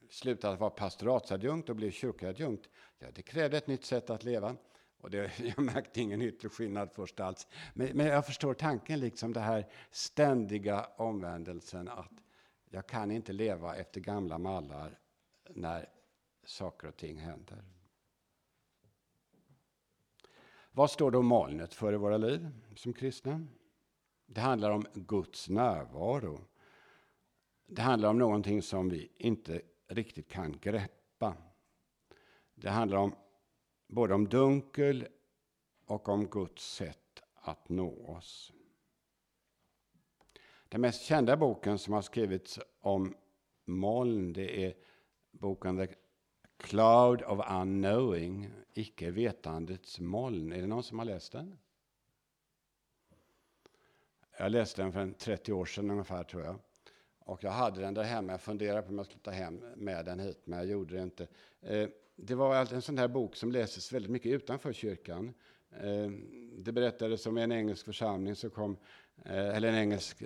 slutade 0.09 0.53
att 0.53 0.59
vara 0.59 0.69
pastoratsadjunkt 0.69 1.69
och 1.69 1.75
blev 1.75 1.91
kyrkoadjunkt, 1.91 2.69
ja, 2.99 3.07
det 3.13 3.21
krävde 3.21 3.57
ett 3.57 3.67
nytt 3.67 3.85
sätt 3.85 4.09
att 4.09 4.23
leva. 4.23 4.55
Och 4.97 5.09
det, 5.09 5.31
jag 5.39 5.59
märkte 5.59 6.01
ingen 6.01 6.21
yttre 6.21 6.49
skillnad 6.49 6.91
först 6.91 7.19
alls. 7.19 7.47
Men, 7.73 7.97
men 7.97 8.07
jag 8.07 8.25
förstår 8.25 8.53
tanken, 8.53 8.99
liksom 8.99 9.33
det 9.33 9.39
här 9.39 9.67
ständiga 9.91 10.87
omvändelsen 10.95 11.87
att 11.87 12.11
jag 12.69 12.87
kan 12.87 13.11
inte 13.11 13.33
leva 13.33 13.75
efter 13.75 14.01
gamla 14.01 14.37
mallar 14.37 14.99
när 15.49 15.89
saker 16.43 16.87
och 16.87 16.97
ting 16.97 17.17
händer. 17.17 17.74
Vad 20.75 20.91
står 20.91 21.11
då 21.11 21.21
molnet 21.21 21.73
för 21.73 21.93
i 21.93 21.97
våra 21.97 22.17
liv 22.17 22.49
som 22.75 22.93
kristna? 22.93 23.47
Det 24.25 24.41
handlar 24.41 24.71
om 24.71 24.85
Guds 24.93 25.49
närvaro. 25.49 26.41
Det 27.65 27.81
handlar 27.81 28.09
om 28.09 28.17
någonting 28.17 28.61
som 28.61 28.89
vi 28.89 29.11
inte 29.17 29.61
riktigt 29.87 30.29
kan 30.29 30.59
greppa. 30.59 31.37
Det 32.55 32.69
handlar 32.69 32.97
om 32.97 33.15
både 33.87 34.13
om 34.13 34.29
dunkel 34.29 35.07
och 35.85 36.09
om 36.09 36.27
Guds 36.27 36.73
sätt 36.73 37.23
att 37.33 37.69
nå 37.69 38.07
oss. 38.07 38.53
Den 40.69 40.81
mest 40.81 41.01
kända 41.01 41.37
boken 41.37 41.77
som 41.77 41.93
har 41.93 42.01
skrivits 42.01 42.59
om 42.79 43.15
moln 43.65 44.33
det 44.33 44.65
är 44.65 44.73
boken 45.31 45.77
The 45.77 45.95
Cloud 46.57 47.21
of 47.21 47.45
Unknowing, 47.49 48.49
icke-vetandets 48.73 49.99
moln. 49.99 50.51
Är 50.51 50.61
det 50.61 50.67
någon 50.67 50.83
som 50.83 50.99
har 50.99 51.05
läst 51.05 51.31
den? 51.31 51.57
Jag 54.37 54.51
läste 54.51 54.81
den 54.81 54.91
för 54.91 55.11
30 55.11 55.53
år 55.53 55.65
sedan 55.65 55.91
ungefär 55.91 56.23
tror 56.23 56.43
jag. 56.43 56.59
Och 57.19 57.43
jag 57.43 57.51
hade 57.51 57.81
den 57.81 57.93
där 57.93 58.03
hemma. 58.03 58.33
Jag 58.33 58.41
funderade 58.41 58.81
på 58.81 58.89
om 58.89 58.97
jag 58.97 59.05
skulle 59.05 59.21
ta 59.21 59.31
hem 59.31 59.61
med 59.75 60.05
den 60.05 60.19
hit, 60.19 60.41
men 60.43 60.59
jag 60.59 60.67
gjorde 60.67 60.95
det 60.95 61.03
inte. 61.03 61.27
Eh, 61.61 61.89
det 62.15 62.35
var 62.35 62.73
en 62.73 62.81
sån 62.81 62.97
här 62.97 63.07
bok 63.07 63.35
som 63.35 63.51
läses 63.51 63.93
väldigt 63.93 64.11
mycket 64.11 64.31
utanför 64.31 64.73
kyrkan. 64.73 65.33
Eh, 65.69 66.09
det 66.57 66.71
berättades 66.71 67.25
om 67.25 67.37
en 67.37 67.51
engelsk 67.51 67.85
församling 67.85 68.35
som 68.35 68.49
kom, 68.49 68.77
eh, 69.25 69.55
eller 69.55 69.67
en 69.67 69.75
engelsk 69.75 70.23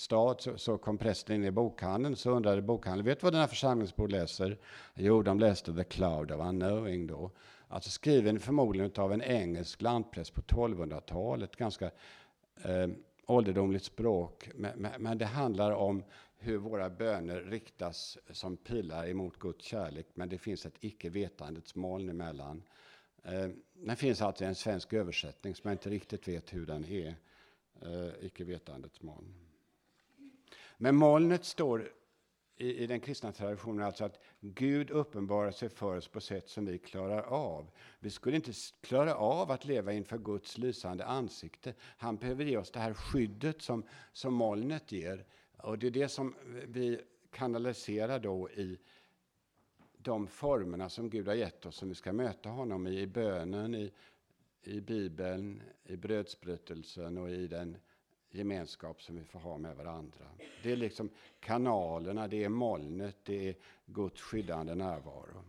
stad 0.00 0.40
så, 0.40 0.58
så 0.58 0.78
kom 0.78 0.98
prästen 0.98 1.36
in 1.36 1.44
i 1.44 1.50
bokhandeln 1.50 2.16
så 2.16 2.30
undrade 2.30 2.62
bokhandeln, 2.62 3.06
vet 3.06 3.20
du 3.20 3.24
vad 3.24 3.32
den 3.32 3.40
här 3.40 3.48
församlingsbor 3.48 4.08
läser? 4.08 4.58
Jo, 4.94 5.22
de 5.22 5.38
läste 5.40 5.74
The 5.74 5.84
Cloud 5.84 6.30
of 6.32 6.40
Unknowing 6.40 7.06
då. 7.06 7.30
Alltså 7.68 7.90
skriven 7.90 8.40
förmodligen 8.40 8.92
av 8.96 9.12
en 9.12 9.22
engelsk 9.22 9.82
lantpräst 9.82 10.34
på 10.34 10.40
1200-talet, 10.40 11.56
ganska 11.56 11.90
eh, 12.62 12.88
ålderdomligt 13.26 13.84
språk. 13.84 14.50
Men, 14.54 14.78
men, 14.78 15.02
men, 15.02 15.18
det 15.18 15.26
handlar 15.26 15.72
om 15.72 16.04
hur 16.36 16.58
våra 16.58 16.90
böner 16.90 17.40
riktas 17.40 18.18
som 18.30 18.56
pilar 18.56 19.08
emot 19.08 19.38
Guds 19.38 19.64
kärlek, 19.64 20.06
men 20.14 20.28
det 20.28 20.38
finns 20.38 20.66
ett 20.66 20.76
icke-vetandets 20.80 21.74
moln 21.74 22.08
emellan. 22.08 22.62
Eh, 23.22 23.48
det 23.74 23.96
finns 23.96 24.22
alltså 24.22 24.44
en 24.44 24.54
svensk 24.54 24.92
översättning 24.92 25.54
som 25.54 25.68
jag 25.68 25.74
inte 25.74 25.90
riktigt 25.90 26.28
vet 26.28 26.54
hur 26.54 26.66
den 26.66 26.84
är. 26.84 27.14
Eh, 27.82 28.10
icke-vetandets 28.20 29.02
moln. 29.02 29.47
Men 30.80 30.96
molnet 30.96 31.44
står 31.44 31.92
i, 32.56 32.82
i, 32.82 32.86
den 32.86 33.00
kristna 33.00 33.32
traditionen 33.32 33.86
alltså 33.86 34.04
att 34.04 34.20
Gud 34.40 34.90
uppenbarar 34.90 35.50
sig 35.50 35.68
för 35.68 35.96
oss 35.96 36.08
på 36.08 36.20
sätt 36.20 36.48
som 36.48 36.66
vi 36.66 36.78
klarar 36.78 37.22
av. 37.22 37.70
Vi 38.00 38.10
skulle 38.10 38.36
inte 38.36 38.52
klara 38.80 39.14
av 39.14 39.50
att 39.50 39.64
leva 39.64 39.92
inför 39.92 40.18
Guds 40.18 40.58
lysande 40.58 41.04
ansikte. 41.04 41.74
Han 41.80 42.16
behöver 42.16 42.44
ge 42.44 42.56
oss 42.56 42.70
det 42.70 42.80
här 42.80 42.94
skyddet 42.94 43.62
som, 43.62 43.84
som 44.12 44.34
molnet 44.34 44.92
ger. 44.92 45.24
Och 45.56 45.78
det 45.78 45.86
är 45.86 45.90
det 45.90 46.08
som 46.08 46.34
vi 46.66 47.00
kanaliserar 47.30 48.18
då 48.18 48.50
i 48.50 48.78
de 49.98 50.26
formerna 50.26 50.88
som 50.88 51.10
Gud 51.10 51.28
har 51.28 51.34
gett 51.34 51.66
oss 51.66 51.76
som 51.76 51.88
vi 51.88 51.94
ska 51.94 52.12
möta 52.12 52.48
honom 52.48 52.86
i, 52.86 53.00
i 53.00 53.06
bönen, 53.06 53.74
i, 53.74 53.92
i 54.62 54.80
Bibeln, 54.80 55.62
i 55.84 55.96
brödsbrytelsen 55.96 57.18
och 57.18 57.30
i 57.30 57.46
den 57.46 57.76
gemenskap 58.30 59.02
som 59.02 59.16
vi 59.16 59.24
får 59.24 59.38
ha 59.38 59.58
med 59.58 59.76
varandra. 59.76 60.24
Det 60.62 60.72
är 60.72 60.76
liksom 60.76 61.10
kanalerna, 61.40 62.28
det 62.28 62.44
är 62.44 62.48
molnet, 62.48 63.16
det 63.24 63.48
är 63.48 63.56
Guds 63.86 64.20
skyddande 64.20 64.74
närvaro. 64.74 65.44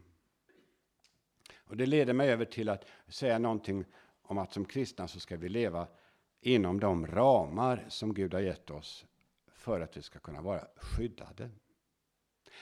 Och 1.57 1.77
det 1.77 1.85
leder 1.85 2.13
mig 2.13 2.29
över 2.29 2.45
till 2.45 2.69
att 2.69 2.85
säga 3.07 3.39
någonting 3.39 3.85
om 4.21 4.37
att 4.37 4.53
som 4.53 4.65
kristna 4.65 5.07
så 5.07 5.19
ska 5.19 5.37
vi 5.37 5.49
leva 5.49 5.87
inom 6.41 6.79
de 6.79 7.07
ramar 7.07 7.85
som 7.89 8.13
Gud 8.13 8.33
har 8.33 8.41
gett 8.41 8.69
oss 8.69 9.05
för 9.47 9.81
att 9.81 9.97
vi 9.97 10.01
ska 10.01 10.19
kunna 10.19 10.41
vara 10.41 10.67
skyddade. 10.75 11.49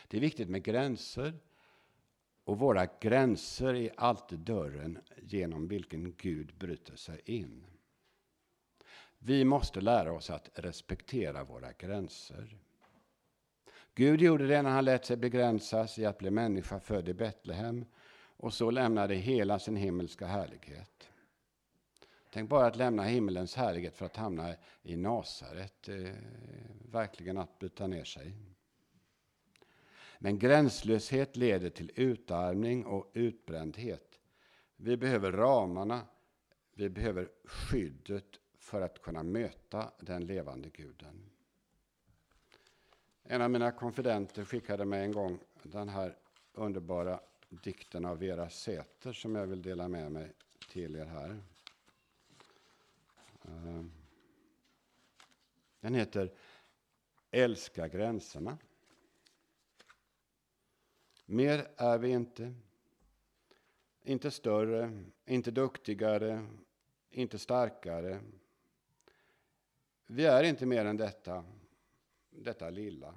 Det 0.08 0.18
är 0.18 0.22
viktigt 0.22 0.50
med 0.50 0.64
gränser. 0.64 1.34
Och 2.44 2.60
våra 2.60 2.86
gränser 2.86 3.74
är 3.74 3.92
alltid 3.98 4.40
dörren 4.40 5.00
genom 5.22 5.68
vilken 5.68 6.14
Gud 6.18 6.54
bryter 6.58 6.96
sig 6.96 7.22
in. 7.26 7.64
Vi 9.28 9.46
måste 9.46 9.82
lära 9.82 10.14
oss 10.14 10.30
att 10.30 10.50
respektera 10.54 11.44
våra 11.44 11.72
gränser. 11.72 12.58
Gud 13.96 14.22
gjorde 14.22 14.48
det 14.48 14.62
när 14.62 14.70
han 14.70 14.86
lät 14.86 15.06
sig 15.06 15.18
begränsas 15.18 16.00
i 16.00 16.06
att 16.06 16.18
bli 16.18 16.32
människa 16.32 16.80
född 16.80 17.10
i 17.10 17.14
Betlehem 17.14 17.86
och 18.38 18.54
så 18.54 18.72
lämnade 18.72 19.16
hela 19.16 19.60
sin 19.60 19.76
himmelska 19.76 20.26
härlighet. 20.26 21.10
Tänk 22.34 22.50
bara 22.50 22.66
att 22.66 22.76
lämna 22.76 23.04
himmelens 23.04 23.56
härlighet 23.56 23.96
för 23.96 24.06
att 24.06 24.16
hamna 24.16 24.56
i 24.84 24.96
Nasaret. 24.96 25.90
Eh, 25.90 26.14
verkligen 26.92 27.38
att 27.38 27.60
byta 27.60 27.88
ner 27.88 28.04
sig. 28.04 28.34
Men 30.20 30.40
gränslöshet 30.40 31.36
leder 31.36 31.70
till 31.70 31.92
utarmning 31.96 32.86
och 32.86 33.12
utbrändhet. 33.14 34.20
Vi 34.76 34.98
behöver 34.98 35.32
ramarna, 35.32 36.02
vi 36.74 36.90
behöver 36.90 37.30
skyddet 37.46 38.40
för 38.68 38.82
att 38.82 39.02
kunna 39.02 39.24
möta 39.24 39.92
den 40.00 40.26
levande 40.26 40.70
guden. 40.70 41.30
En 43.24 43.42
av 43.42 43.52
mina 43.52 43.72
konfidenter 43.72 44.46
skickade 44.46 44.86
mig 44.86 45.04
en 45.04 45.12
gång 45.12 45.40
den 45.64 45.90
här 45.90 46.18
underbara 46.54 47.20
dikten 47.50 48.06
av 48.06 48.20
Vera 48.20 48.50
Säter 48.50 49.14
som 49.14 49.36
jag 49.36 49.48
vill 49.48 49.62
dela 49.62 49.88
med 49.88 50.12
mig 50.12 50.32
till 50.72 50.96
er 50.96 51.06
här. 51.06 51.42
Eh, 53.42 53.84
den 55.80 55.96
heter 55.96 56.32
Älska 57.32 57.88
gränserna. 57.88 58.58
Mer 61.26 61.68
är 61.78 61.98
vi 61.98 62.10
inte. 62.10 62.54
Inte 64.04 64.32
större, 64.32 65.04
inte 65.26 65.52
duktigare, 65.52 66.48
inte 67.10 67.40
starkare, 67.40 68.22
vi 70.08 70.26
är 70.26 70.44
inte 70.44 70.66
mer 70.66 70.86
än 70.86 70.98
detta, 70.98 71.46
detta 72.30 72.70
lilla. 72.70 73.16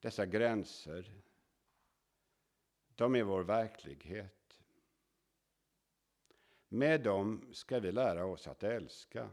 Dessa 0.00 0.26
gränser, 0.26 1.12
de 2.94 3.14
är 3.14 3.22
vår 3.22 3.42
verklighet. 3.42 4.60
Med 6.68 7.02
dem 7.02 7.48
ska 7.52 7.80
vi 7.80 7.92
lära 7.92 8.24
oss 8.24 8.46
att 8.46 8.62
älska. 8.62 9.30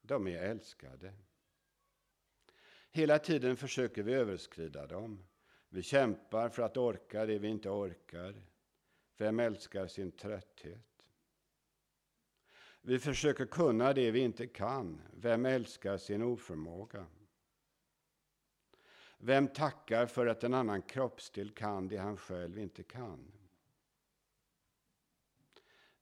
De 0.00 0.26
är 0.26 0.42
älskade. 0.42 1.14
Hela 2.90 3.18
tiden 3.18 3.56
försöker 3.56 4.02
vi 4.02 4.14
överskrida 4.14 4.86
dem. 4.86 5.26
Vi 5.68 5.82
kämpar 5.82 6.48
för 6.48 6.62
att 6.62 6.76
orka 6.76 7.26
det 7.26 7.38
vi 7.38 7.48
inte 7.48 7.70
orkar. 7.70 8.42
Vem 9.16 9.40
älskar 9.40 9.86
sin 9.86 10.12
trötthet? 10.12 10.95
Vi 12.88 12.98
försöker 12.98 13.46
kunna 13.46 13.92
det 13.92 14.10
vi 14.10 14.20
inte 14.20 14.46
kan. 14.46 15.02
Vem 15.14 15.46
älskar 15.46 15.96
sin 15.98 16.22
oförmåga? 16.22 17.06
Vem 19.18 19.48
tackar 19.48 20.06
för 20.06 20.26
att 20.26 20.44
en 20.44 20.54
annan 20.54 20.82
kroppsdel 20.82 21.50
kan 21.50 21.88
det 21.88 21.96
han 21.96 22.16
själv 22.16 22.58
inte 22.58 22.82
kan? 22.82 23.32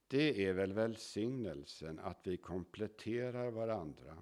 Det 0.07 0.47
är 0.47 0.53
väl 0.53 0.73
välsignelsen 0.73 1.99
att 1.99 2.27
vi 2.27 2.37
kompletterar 2.37 3.51
varandra. 3.51 4.19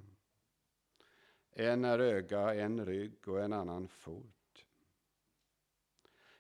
En 1.51 1.85
är 1.85 1.98
öga, 1.98 2.55
en 2.55 2.87
rygg 2.87 3.29
och 3.29 3.40
en 3.40 3.53
annan 3.53 3.88
fot. 3.88 4.64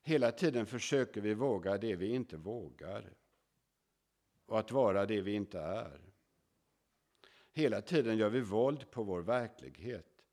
Hela 0.02 0.32
tiden 0.32 0.66
försöker 0.66 1.20
vi 1.20 1.34
våga 1.34 1.78
det 1.78 1.96
vi 1.96 2.08
inte 2.08 2.36
vågar 2.36 3.14
och 4.46 4.58
att 4.58 4.70
vara 4.70 5.06
det 5.06 5.20
vi 5.20 5.32
inte 5.32 5.60
är. 5.60 6.11
Hela 7.52 7.82
tiden 7.82 8.16
gör 8.16 8.30
vi 8.30 8.40
våld 8.40 8.90
på 8.90 9.02
vår 9.02 9.22
verklighet. 9.22 10.24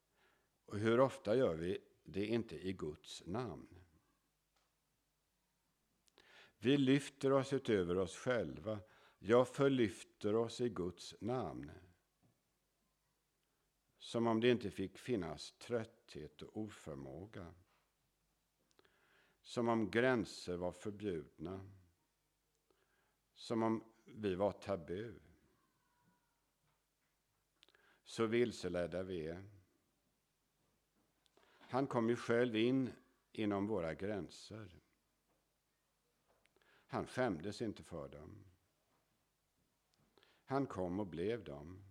Och 0.65 0.77
hur 0.77 0.99
ofta 0.99 1.35
gör 1.35 1.55
vi 1.55 1.77
det 2.03 2.25
inte 2.25 2.67
i 2.67 2.73
Guds 2.73 3.25
namn? 3.25 3.79
Vi 6.57 6.77
lyfter 6.77 7.31
oss 7.31 7.53
utöver 7.53 7.97
oss 7.97 8.15
själva. 8.15 8.79
Jag 9.19 9.47
förlyfter 9.47 10.35
oss 10.35 10.61
i 10.61 10.69
Guds 10.69 11.15
namn. 11.21 11.71
Som 13.97 14.27
om 14.27 14.41
det 14.41 14.49
inte 14.49 14.71
fick 14.71 14.97
finnas 14.97 15.51
trötthet 15.51 16.41
och 16.41 16.57
oförmåga. 16.57 17.53
Som 19.41 19.69
om 19.69 19.91
gränser 19.91 20.57
var 20.57 20.71
förbjudna. 20.71 21.69
Som 23.33 23.63
om 23.63 23.83
vi 24.05 24.35
var 24.35 24.51
tabu. 24.51 25.13
Så 28.09 28.25
vilseledda 28.25 29.03
vi 29.03 29.27
är. 29.27 29.43
Han 31.59 31.87
kom 31.87 32.09
ju 32.09 32.15
själv 32.15 32.55
in 32.55 32.93
inom 33.31 33.67
våra 33.67 33.93
gränser. 33.93 34.81
Han 36.87 37.07
skämdes 37.07 37.61
inte 37.61 37.83
för 37.83 38.09
dem. 38.09 38.45
Han 40.45 40.67
kom 40.67 40.99
och 40.99 41.07
blev 41.07 41.43
dem. 41.43 41.83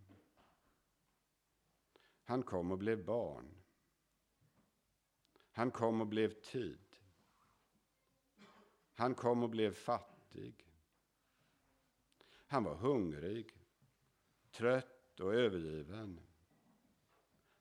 Han 2.25 2.43
kom 2.43 2.71
och 2.71 2.79
blev 2.79 3.05
barn. 3.05 3.63
Han 5.51 5.71
kom 5.71 6.01
och 6.01 6.07
blev 6.07 6.41
tid. 6.41 6.97
Han 8.95 9.15
kom 9.15 9.43
och 9.43 9.51
blev 9.51 9.75
fattig. 9.75 10.73
Han 12.47 12.65
var 12.65 12.75
hungrig, 12.75 13.59
trött 14.51 14.98
och 15.21 15.35
övergiven. 15.35 16.21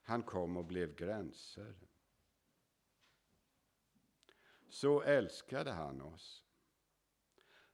Han 0.01 0.23
kom 0.23 0.57
och 0.57 0.65
blev 0.65 0.95
gränser. 0.95 1.75
Så 4.69 5.01
älskade 5.01 5.71
han 5.71 6.01
oss. 6.01 6.43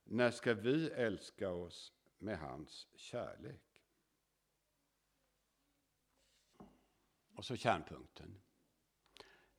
När 0.04 0.32
ska 0.32 0.54
vi 0.54 0.90
älska 0.90 1.50
oss 1.50 1.94
med 2.18 2.40
hans 2.40 2.88
kärlek? 2.96 3.84
Och 7.36 7.46
så 7.46 7.56
kärnpunkten. 7.56 8.42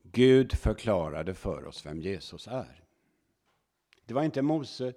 Gud 0.02 0.52
förklarade 0.52 1.34
för 1.34 1.64
oss 1.64 1.86
vem 1.86 2.00
Jesus 2.00 2.48
är. 2.48 2.84
Det 4.04 4.14
var 4.14 4.22
inte 4.22 4.42
Mose 4.42 4.94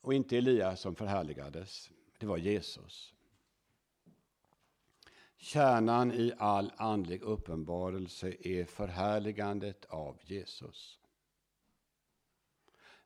och 0.00 0.14
inte 0.14 0.38
Elias 0.38 0.80
som 0.80 0.94
förhärligades. 0.94 1.90
Det 2.18 2.26
var 2.26 2.38
Jesus. 2.38 3.14
Kärnan 5.42 6.12
i 6.12 6.32
all 6.38 6.72
andlig 6.76 7.22
uppenbarelse 7.22 8.34
är 8.40 8.64
förhärligandet 8.64 9.84
av 9.84 10.18
Jesus. 10.22 10.98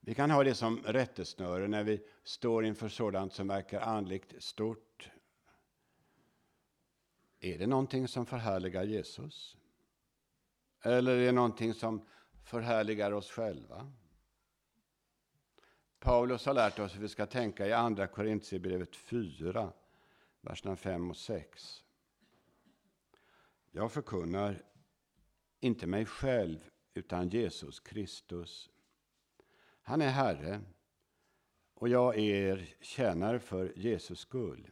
Vi 0.00 0.14
kan 0.14 0.30
ha 0.30 0.44
det 0.44 0.54
som 0.54 0.82
rättesnöre 0.82 1.68
när 1.68 1.84
vi 1.84 2.06
står 2.24 2.64
inför 2.64 2.88
sådant 2.88 3.32
som 3.32 3.48
verkar 3.48 3.80
andligt 3.80 4.42
stort. 4.42 5.10
Är 7.40 7.58
det 7.58 7.66
någonting 7.66 8.08
som 8.08 8.26
förhärligar 8.26 8.84
Jesus? 8.84 9.56
Eller 10.82 11.16
är 11.16 11.26
det 11.26 11.32
någonting 11.32 11.74
som 11.74 12.06
förhärligar 12.44 13.12
oss 13.12 13.30
själva? 13.30 13.92
Paulus 15.98 16.46
har 16.46 16.54
lärt 16.54 16.78
oss 16.78 16.94
hur 16.94 17.00
vi 17.00 17.08
ska 17.08 17.26
tänka 17.26 17.66
i 17.66 17.72
Andra 17.72 18.06
Korintierbrevet 18.06 18.96
4, 18.96 19.72
verserna 20.40 20.76
5 20.76 21.10
och 21.10 21.16
6. 21.16 21.82
Jag 23.76 23.92
förkunnar 23.92 24.62
inte 25.60 25.86
mig 25.86 26.06
själv, 26.06 26.70
utan 26.94 27.28
Jesus 27.28 27.80
Kristus. 27.80 28.70
Han 29.82 30.02
är 30.02 30.10
Herre, 30.10 30.60
och 31.74 31.88
jag 31.88 32.18
är 32.18 32.20
er 32.20 32.74
tjänare 32.80 33.38
för 33.38 33.72
Jesus 33.78 34.18
skull. 34.18 34.70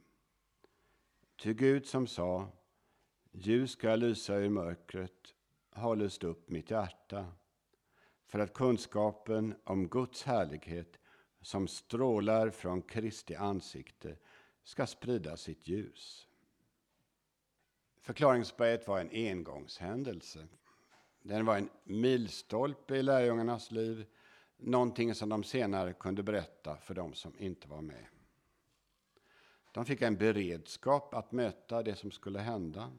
Ty 1.36 1.54
Gud 1.54 1.86
som 1.86 2.06
sa, 2.06 2.48
ljus 3.32 3.70
ska 3.70 3.96
lysa 3.96 4.36
ur 4.36 4.48
mörkret, 4.48 5.34
har 5.70 5.96
lyst 5.96 6.24
upp 6.24 6.50
mitt 6.50 6.70
hjärta, 6.70 7.32
för 8.26 8.38
att 8.38 8.54
kunskapen 8.54 9.54
om 9.64 9.88
Guds 9.88 10.22
härlighet 10.22 10.98
som 11.40 11.68
strålar 11.68 12.50
från 12.50 12.82
Kristi 12.82 13.34
ansikte 13.34 14.16
ska 14.62 14.86
sprida 14.86 15.36
sitt 15.36 15.68
ljus. 15.68 16.28
Förklaringsberget 18.04 18.88
var 18.88 19.00
en 19.00 19.10
engångshändelse. 19.12 20.46
Den 21.22 21.46
var 21.46 21.56
en 21.56 21.68
milstolpe 21.84 22.96
i 22.96 23.02
lärjungarnas 23.02 23.70
liv, 23.70 24.06
någonting 24.56 25.14
som 25.14 25.28
de 25.28 25.44
senare 25.44 25.92
kunde 25.92 26.22
berätta 26.22 26.76
för 26.76 26.94
de 26.94 27.14
som 27.14 27.38
inte 27.38 27.68
var 27.68 27.80
med. 27.80 28.06
De 29.72 29.84
fick 29.84 30.02
en 30.02 30.16
beredskap 30.16 31.14
att 31.14 31.32
möta 31.32 31.82
det 31.82 31.96
som 31.96 32.10
skulle 32.10 32.38
hända. 32.38 32.92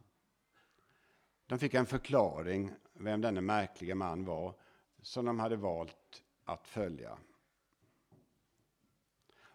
De 1.45 1.59
fick 1.59 1.73
en 1.73 1.85
förklaring 1.85 2.71
vem 2.93 3.21
denne 3.21 3.41
märkliga 3.41 3.95
man 3.95 4.25
var 4.25 4.55
som 5.01 5.25
de 5.25 5.39
hade 5.39 5.55
valt 5.55 6.23
att 6.43 6.67
följa. 6.67 7.17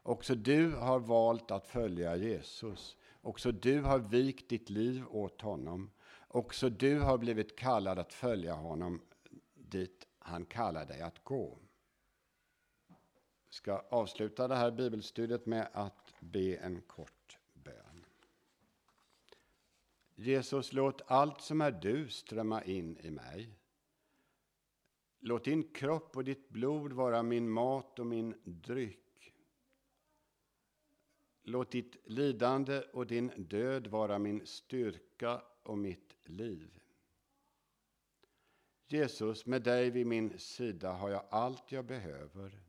Också 0.02 0.34
du 0.34 0.74
har 0.74 0.98
valt 0.98 1.50
att 1.50 1.66
följa 1.66 2.16
Jesus. 2.16 2.96
Också 3.20 3.52
du 3.52 3.80
har 3.80 3.98
vikt 3.98 4.48
ditt 4.48 4.70
liv 4.70 5.04
åt 5.10 5.40
honom. 5.40 5.90
Också 6.28 6.70
du 6.70 7.00
har 7.00 7.18
blivit 7.18 7.56
kallad 7.56 7.98
att 7.98 8.12
följa 8.12 8.54
honom 8.54 9.02
dit 9.54 10.06
han 10.18 10.46
kallar 10.46 10.86
dig 10.86 11.00
att 11.00 11.24
gå. 11.24 11.58
Jag 12.88 13.54
ska 13.54 13.78
avsluta 13.90 14.48
det 14.48 14.56
här 14.56 14.70
bibelstudiet 14.70 15.46
med 15.46 15.68
att 15.72 16.14
be 16.20 16.56
en 16.56 16.82
kort 16.82 17.38
bön. 17.52 18.04
Jesus, 20.14 20.72
låt 20.72 21.02
allt 21.06 21.40
som 21.40 21.60
är 21.60 21.70
du 21.70 22.08
strömma 22.08 22.64
in 22.64 22.96
i 22.96 23.10
mig. 23.10 23.58
Låt 25.20 25.44
din 25.44 25.72
kropp 25.72 26.16
och 26.16 26.24
ditt 26.24 26.48
blod 26.48 26.92
vara 26.92 27.22
min 27.22 27.50
mat 27.50 27.98
och 27.98 28.06
min 28.06 28.34
dryck. 28.44 29.09
Låt 31.42 31.70
ditt 31.70 31.96
lidande 32.04 32.80
och 32.80 33.06
din 33.06 33.28
död 33.36 33.86
vara 33.86 34.18
min 34.18 34.46
styrka 34.46 35.42
och 35.62 35.78
mitt 35.78 36.16
liv. 36.24 36.80
Jesus, 38.86 39.46
med 39.46 39.62
dig 39.62 39.90
vid 39.90 40.06
min 40.06 40.38
sida 40.38 40.92
har 40.92 41.10
jag 41.10 41.24
allt 41.30 41.72
jag 41.72 41.84
behöver. 41.84 42.62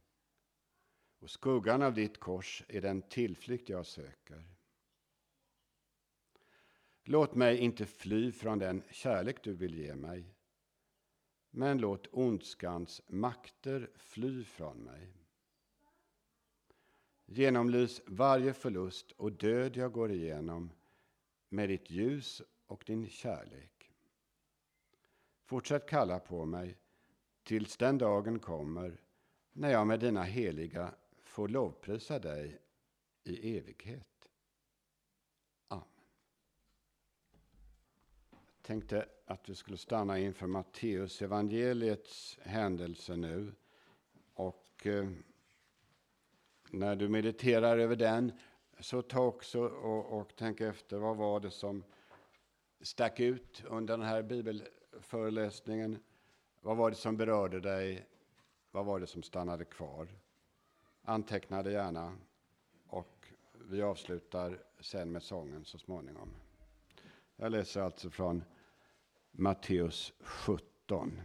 Och 1.20 1.30
skuggan 1.30 1.82
av 1.82 1.94
ditt 1.94 2.20
kors 2.20 2.64
är 2.68 2.82
den 2.82 3.02
tillflykt 3.02 3.70
jag 3.70 3.86
söker. 3.86 4.44
Låt 7.04 7.36
mig 7.36 7.58
inte 7.58 7.86
fly 7.86 8.32
från 8.32 8.60
den 8.60 8.84
kärlek 8.92 9.44
du 9.44 9.54
vill 9.54 9.76
ge 9.76 9.96
mig. 9.96 10.36
Men 11.50 11.78
låt 11.78 12.08
ondskans 12.12 13.02
makter 13.08 13.90
fly 13.96 14.44
från 14.44 14.78
mig. 14.78 15.21
Genomlys 17.34 18.02
varje 18.06 18.54
förlust 18.54 19.12
och 19.12 19.32
död 19.32 19.78
jag 19.78 19.92
går 19.92 20.12
igenom 20.12 20.72
med 21.50 21.70
ditt 21.70 21.90
ljus 21.90 22.42
och 22.68 22.84
din 22.86 23.10
kärlek. 23.10 23.92
Fortsätt 25.44 25.90
kalla 25.90 26.20
på 26.20 26.46
mig 26.46 26.78
tills 27.44 27.78
den 27.78 27.98
dagen 27.98 28.40
kommer 28.40 29.02
när 29.54 29.72
jag 29.72 29.88
med 29.88 30.00
dina 30.00 30.24
heliga 30.24 30.94
får 31.22 31.48
lovprisa 31.48 32.20
dig 32.20 32.60
i 33.24 33.58
evighet. 33.58 34.30
Amen. 35.68 35.86
Jag 38.30 38.62
tänkte 38.62 39.06
att 39.26 39.50
vi 39.50 39.56
skulle 39.56 39.78
stanna 39.78 40.20
inför 40.20 40.48
Matteus 40.48 41.22
evangeliets 41.22 42.40
händelse 42.42 43.16
nu. 43.16 43.54
Och... 44.34 44.88
Eh, 44.88 45.10
när 46.72 46.96
du 46.96 47.10
mediterar 47.10 47.78
över 47.78 47.96
den, 47.96 48.32
Så 48.80 49.02
ta 49.02 49.26
också 49.26 49.62
och, 49.62 50.20
och 50.20 50.34
tänk 50.36 50.62
efter, 50.62 50.98
vad 50.98 51.18
var 51.18 51.40
det 51.40 51.52
som 51.52 51.84
stack 52.82 53.20
ut 53.20 53.64
under 53.68 53.98
den 53.98 54.08
här 54.08 54.22
bibelföreläsningen? 54.22 56.00
Vad 56.62 56.78
var 56.78 56.90
det 56.90 56.96
som 56.96 57.18
berörde 57.18 57.60
dig? 57.60 58.08
Vad 58.72 58.86
var 58.86 59.00
det 59.00 59.08
som 59.08 59.24
stannade 59.24 59.66
kvar? 59.66 60.08
Anteckna 61.02 61.64
det 61.64 61.72
gärna 61.72 62.18
och 62.88 63.28
vi 63.54 63.82
avslutar 63.82 64.64
sen 64.80 65.12
med 65.12 65.24
sången 65.24 65.66
så 65.66 65.78
småningom. 65.78 66.30
Jag 67.36 67.52
läser 67.52 67.82
alltså 67.82 68.10
från 68.10 68.44
Matteus 69.32 70.14
17. 70.20 71.22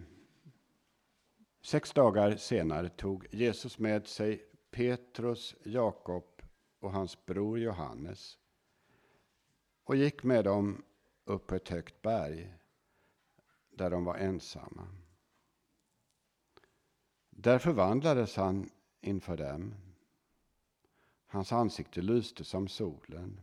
Sex 1.60 1.92
dagar 1.92 2.36
senare 2.36 2.88
tog 2.88 3.26
Jesus 3.30 3.78
med 3.78 4.06
sig 4.06 4.44
Petrus, 4.70 5.54
Jakob 5.64 6.42
och 6.78 6.92
hans 6.92 7.26
bror 7.26 7.58
Johannes 7.58 8.38
och 9.84 9.96
gick 9.96 10.22
med 10.22 10.44
dem 10.44 10.84
upp 11.24 11.46
på 11.46 11.54
ett 11.54 11.68
högt 11.68 12.02
berg 12.02 12.54
där 13.70 13.90
de 13.90 14.04
var 14.04 14.16
ensamma. 14.16 14.88
Där 17.30 17.58
förvandlades 17.58 18.36
han 18.36 18.70
inför 19.00 19.36
dem. 19.36 19.74
Hans 21.26 21.52
ansikte 21.52 22.02
lyste 22.02 22.44
som 22.44 22.68
solen 22.68 23.40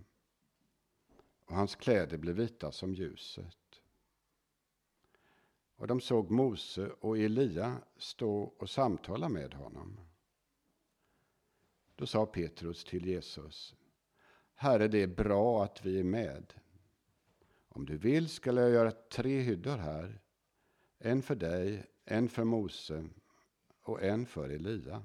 och 1.46 1.56
hans 1.56 1.76
kläder 1.76 2.18
blev 2.18 2.36
vita 2.36 2.72
som 2.72 2.94
ljuset. 2.94 3.82
Och 5.76 5.88
de 5.88 6.02
såg 6.02 6.32
Mose 6.32 6.90
och 6.90 7.18
Elia 7.18 7.78
stå 7.98 8.42
och 8.42 8.70
samtala 8.70 9.30
med 9.30 9.54
honom. 9.54 10.00
Då 11.96 12.06
sa 12.06 12.26
Petrus 12.26 12.84
till 12.84 13.06
Jesus, 13.06 13.76
Herre, 14.56 14.88
det 14.88 15.04
är 15.04 15.08
bra 15.08 15.64
att 15.64 15.86
vi 15.86 16.00
är 16.00 16.04
med. 16.04 16.54
Om 17.68 17.86
du 17.86 17.98
vill 17.98 18.30
skall 18.30 18.58
jag 18.58 18.70
göra 18.70 18.92
tre 18.92 19.40
hyddor 19.40 19.78
här, 19.78 20.20
en 21.00 21.22
för 21.22 21.36
dig, 21.36 21.86
en 22.06 22.30
för 22.30 22.44
Mose 22.44 23.06
och 23.82 24.04
en 24.04 24.26
för 24.26 24.50
Elia. 24.50 25.04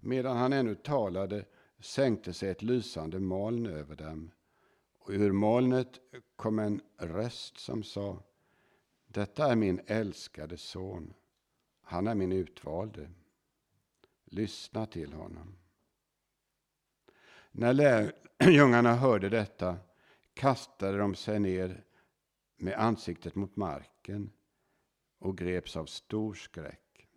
Medan 0.00 0.36
han 0.36 0.52
ännu 0.52 0.74
talade 0.74 1.44
sänkte 1.78 2.32
sig 2.32 2.50
ett 2.50 2.62
lysande 2.62 3.20
moln 3.20 3.66
över 3.66 3.96
dem 3.96 4.30
och 4.98 5.10
ur 5.10 5.32
molnet 5.32 6.00
kom 6.36 6.58
en 6.58 6.80
röst 6.98 7.58
som 7.58 7.82
sa 7.82 8.22
Detta 9.06 9.52
är 9.52 9.56
min 9.56 9.80
älskade 9.86 10.56
son, 10.56 11.14
han 11.80 12.06
är 12.06 12.14
min 12.14 12.32
utvalde. 12.32 13.10
Lyssna 14.36 14.86
till 14.86 15.12
honom. 15.12 15.56
När 17.50 17.72
lärjungarna 17.72 18.94
hörde 18.94 19.28
detta 19.28 19.78
kastade 20.34 20.98
de 20.98 21.14
sig 21.14 21.40
ner 21.40 21.84
med 22.56 22.74
ansiktet 22.74 23.34
mot 23.34 23.56
marken 23.56 24.32
och 25.18 25.38
greps 25.38 25.76
av 25.76 25.86
stor 25.86 26.34
skräck. 26.34 27.08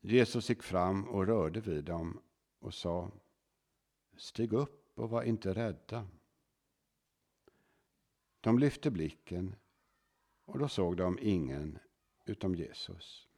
Jesus 0.00 0.48
gick 0.48 0.62
fram 0.62 1.08
och 1.08 1.26
rörde 1.26 1.60
vid 1.60 1.84
dem 1.84 2.20
och 2.58 2.74
sa 2.74 3.10
Stig 4.16 4.52
upp 4.52 4.98
och 4.98 5.10
var 5.10 5.22
inte 5.22 5.54
rädda. 5.54 6.08
De 8.40 8.58
lyfte 8.58 8.90
blicken 8.90 9.56
och 10.44 10.58
då 10.58 10.68
såg 10.68 10.96
de 10.96 11.18
ingen 11.22 11.78
utom 12.24 12.54
Jesus. 12.54 13.29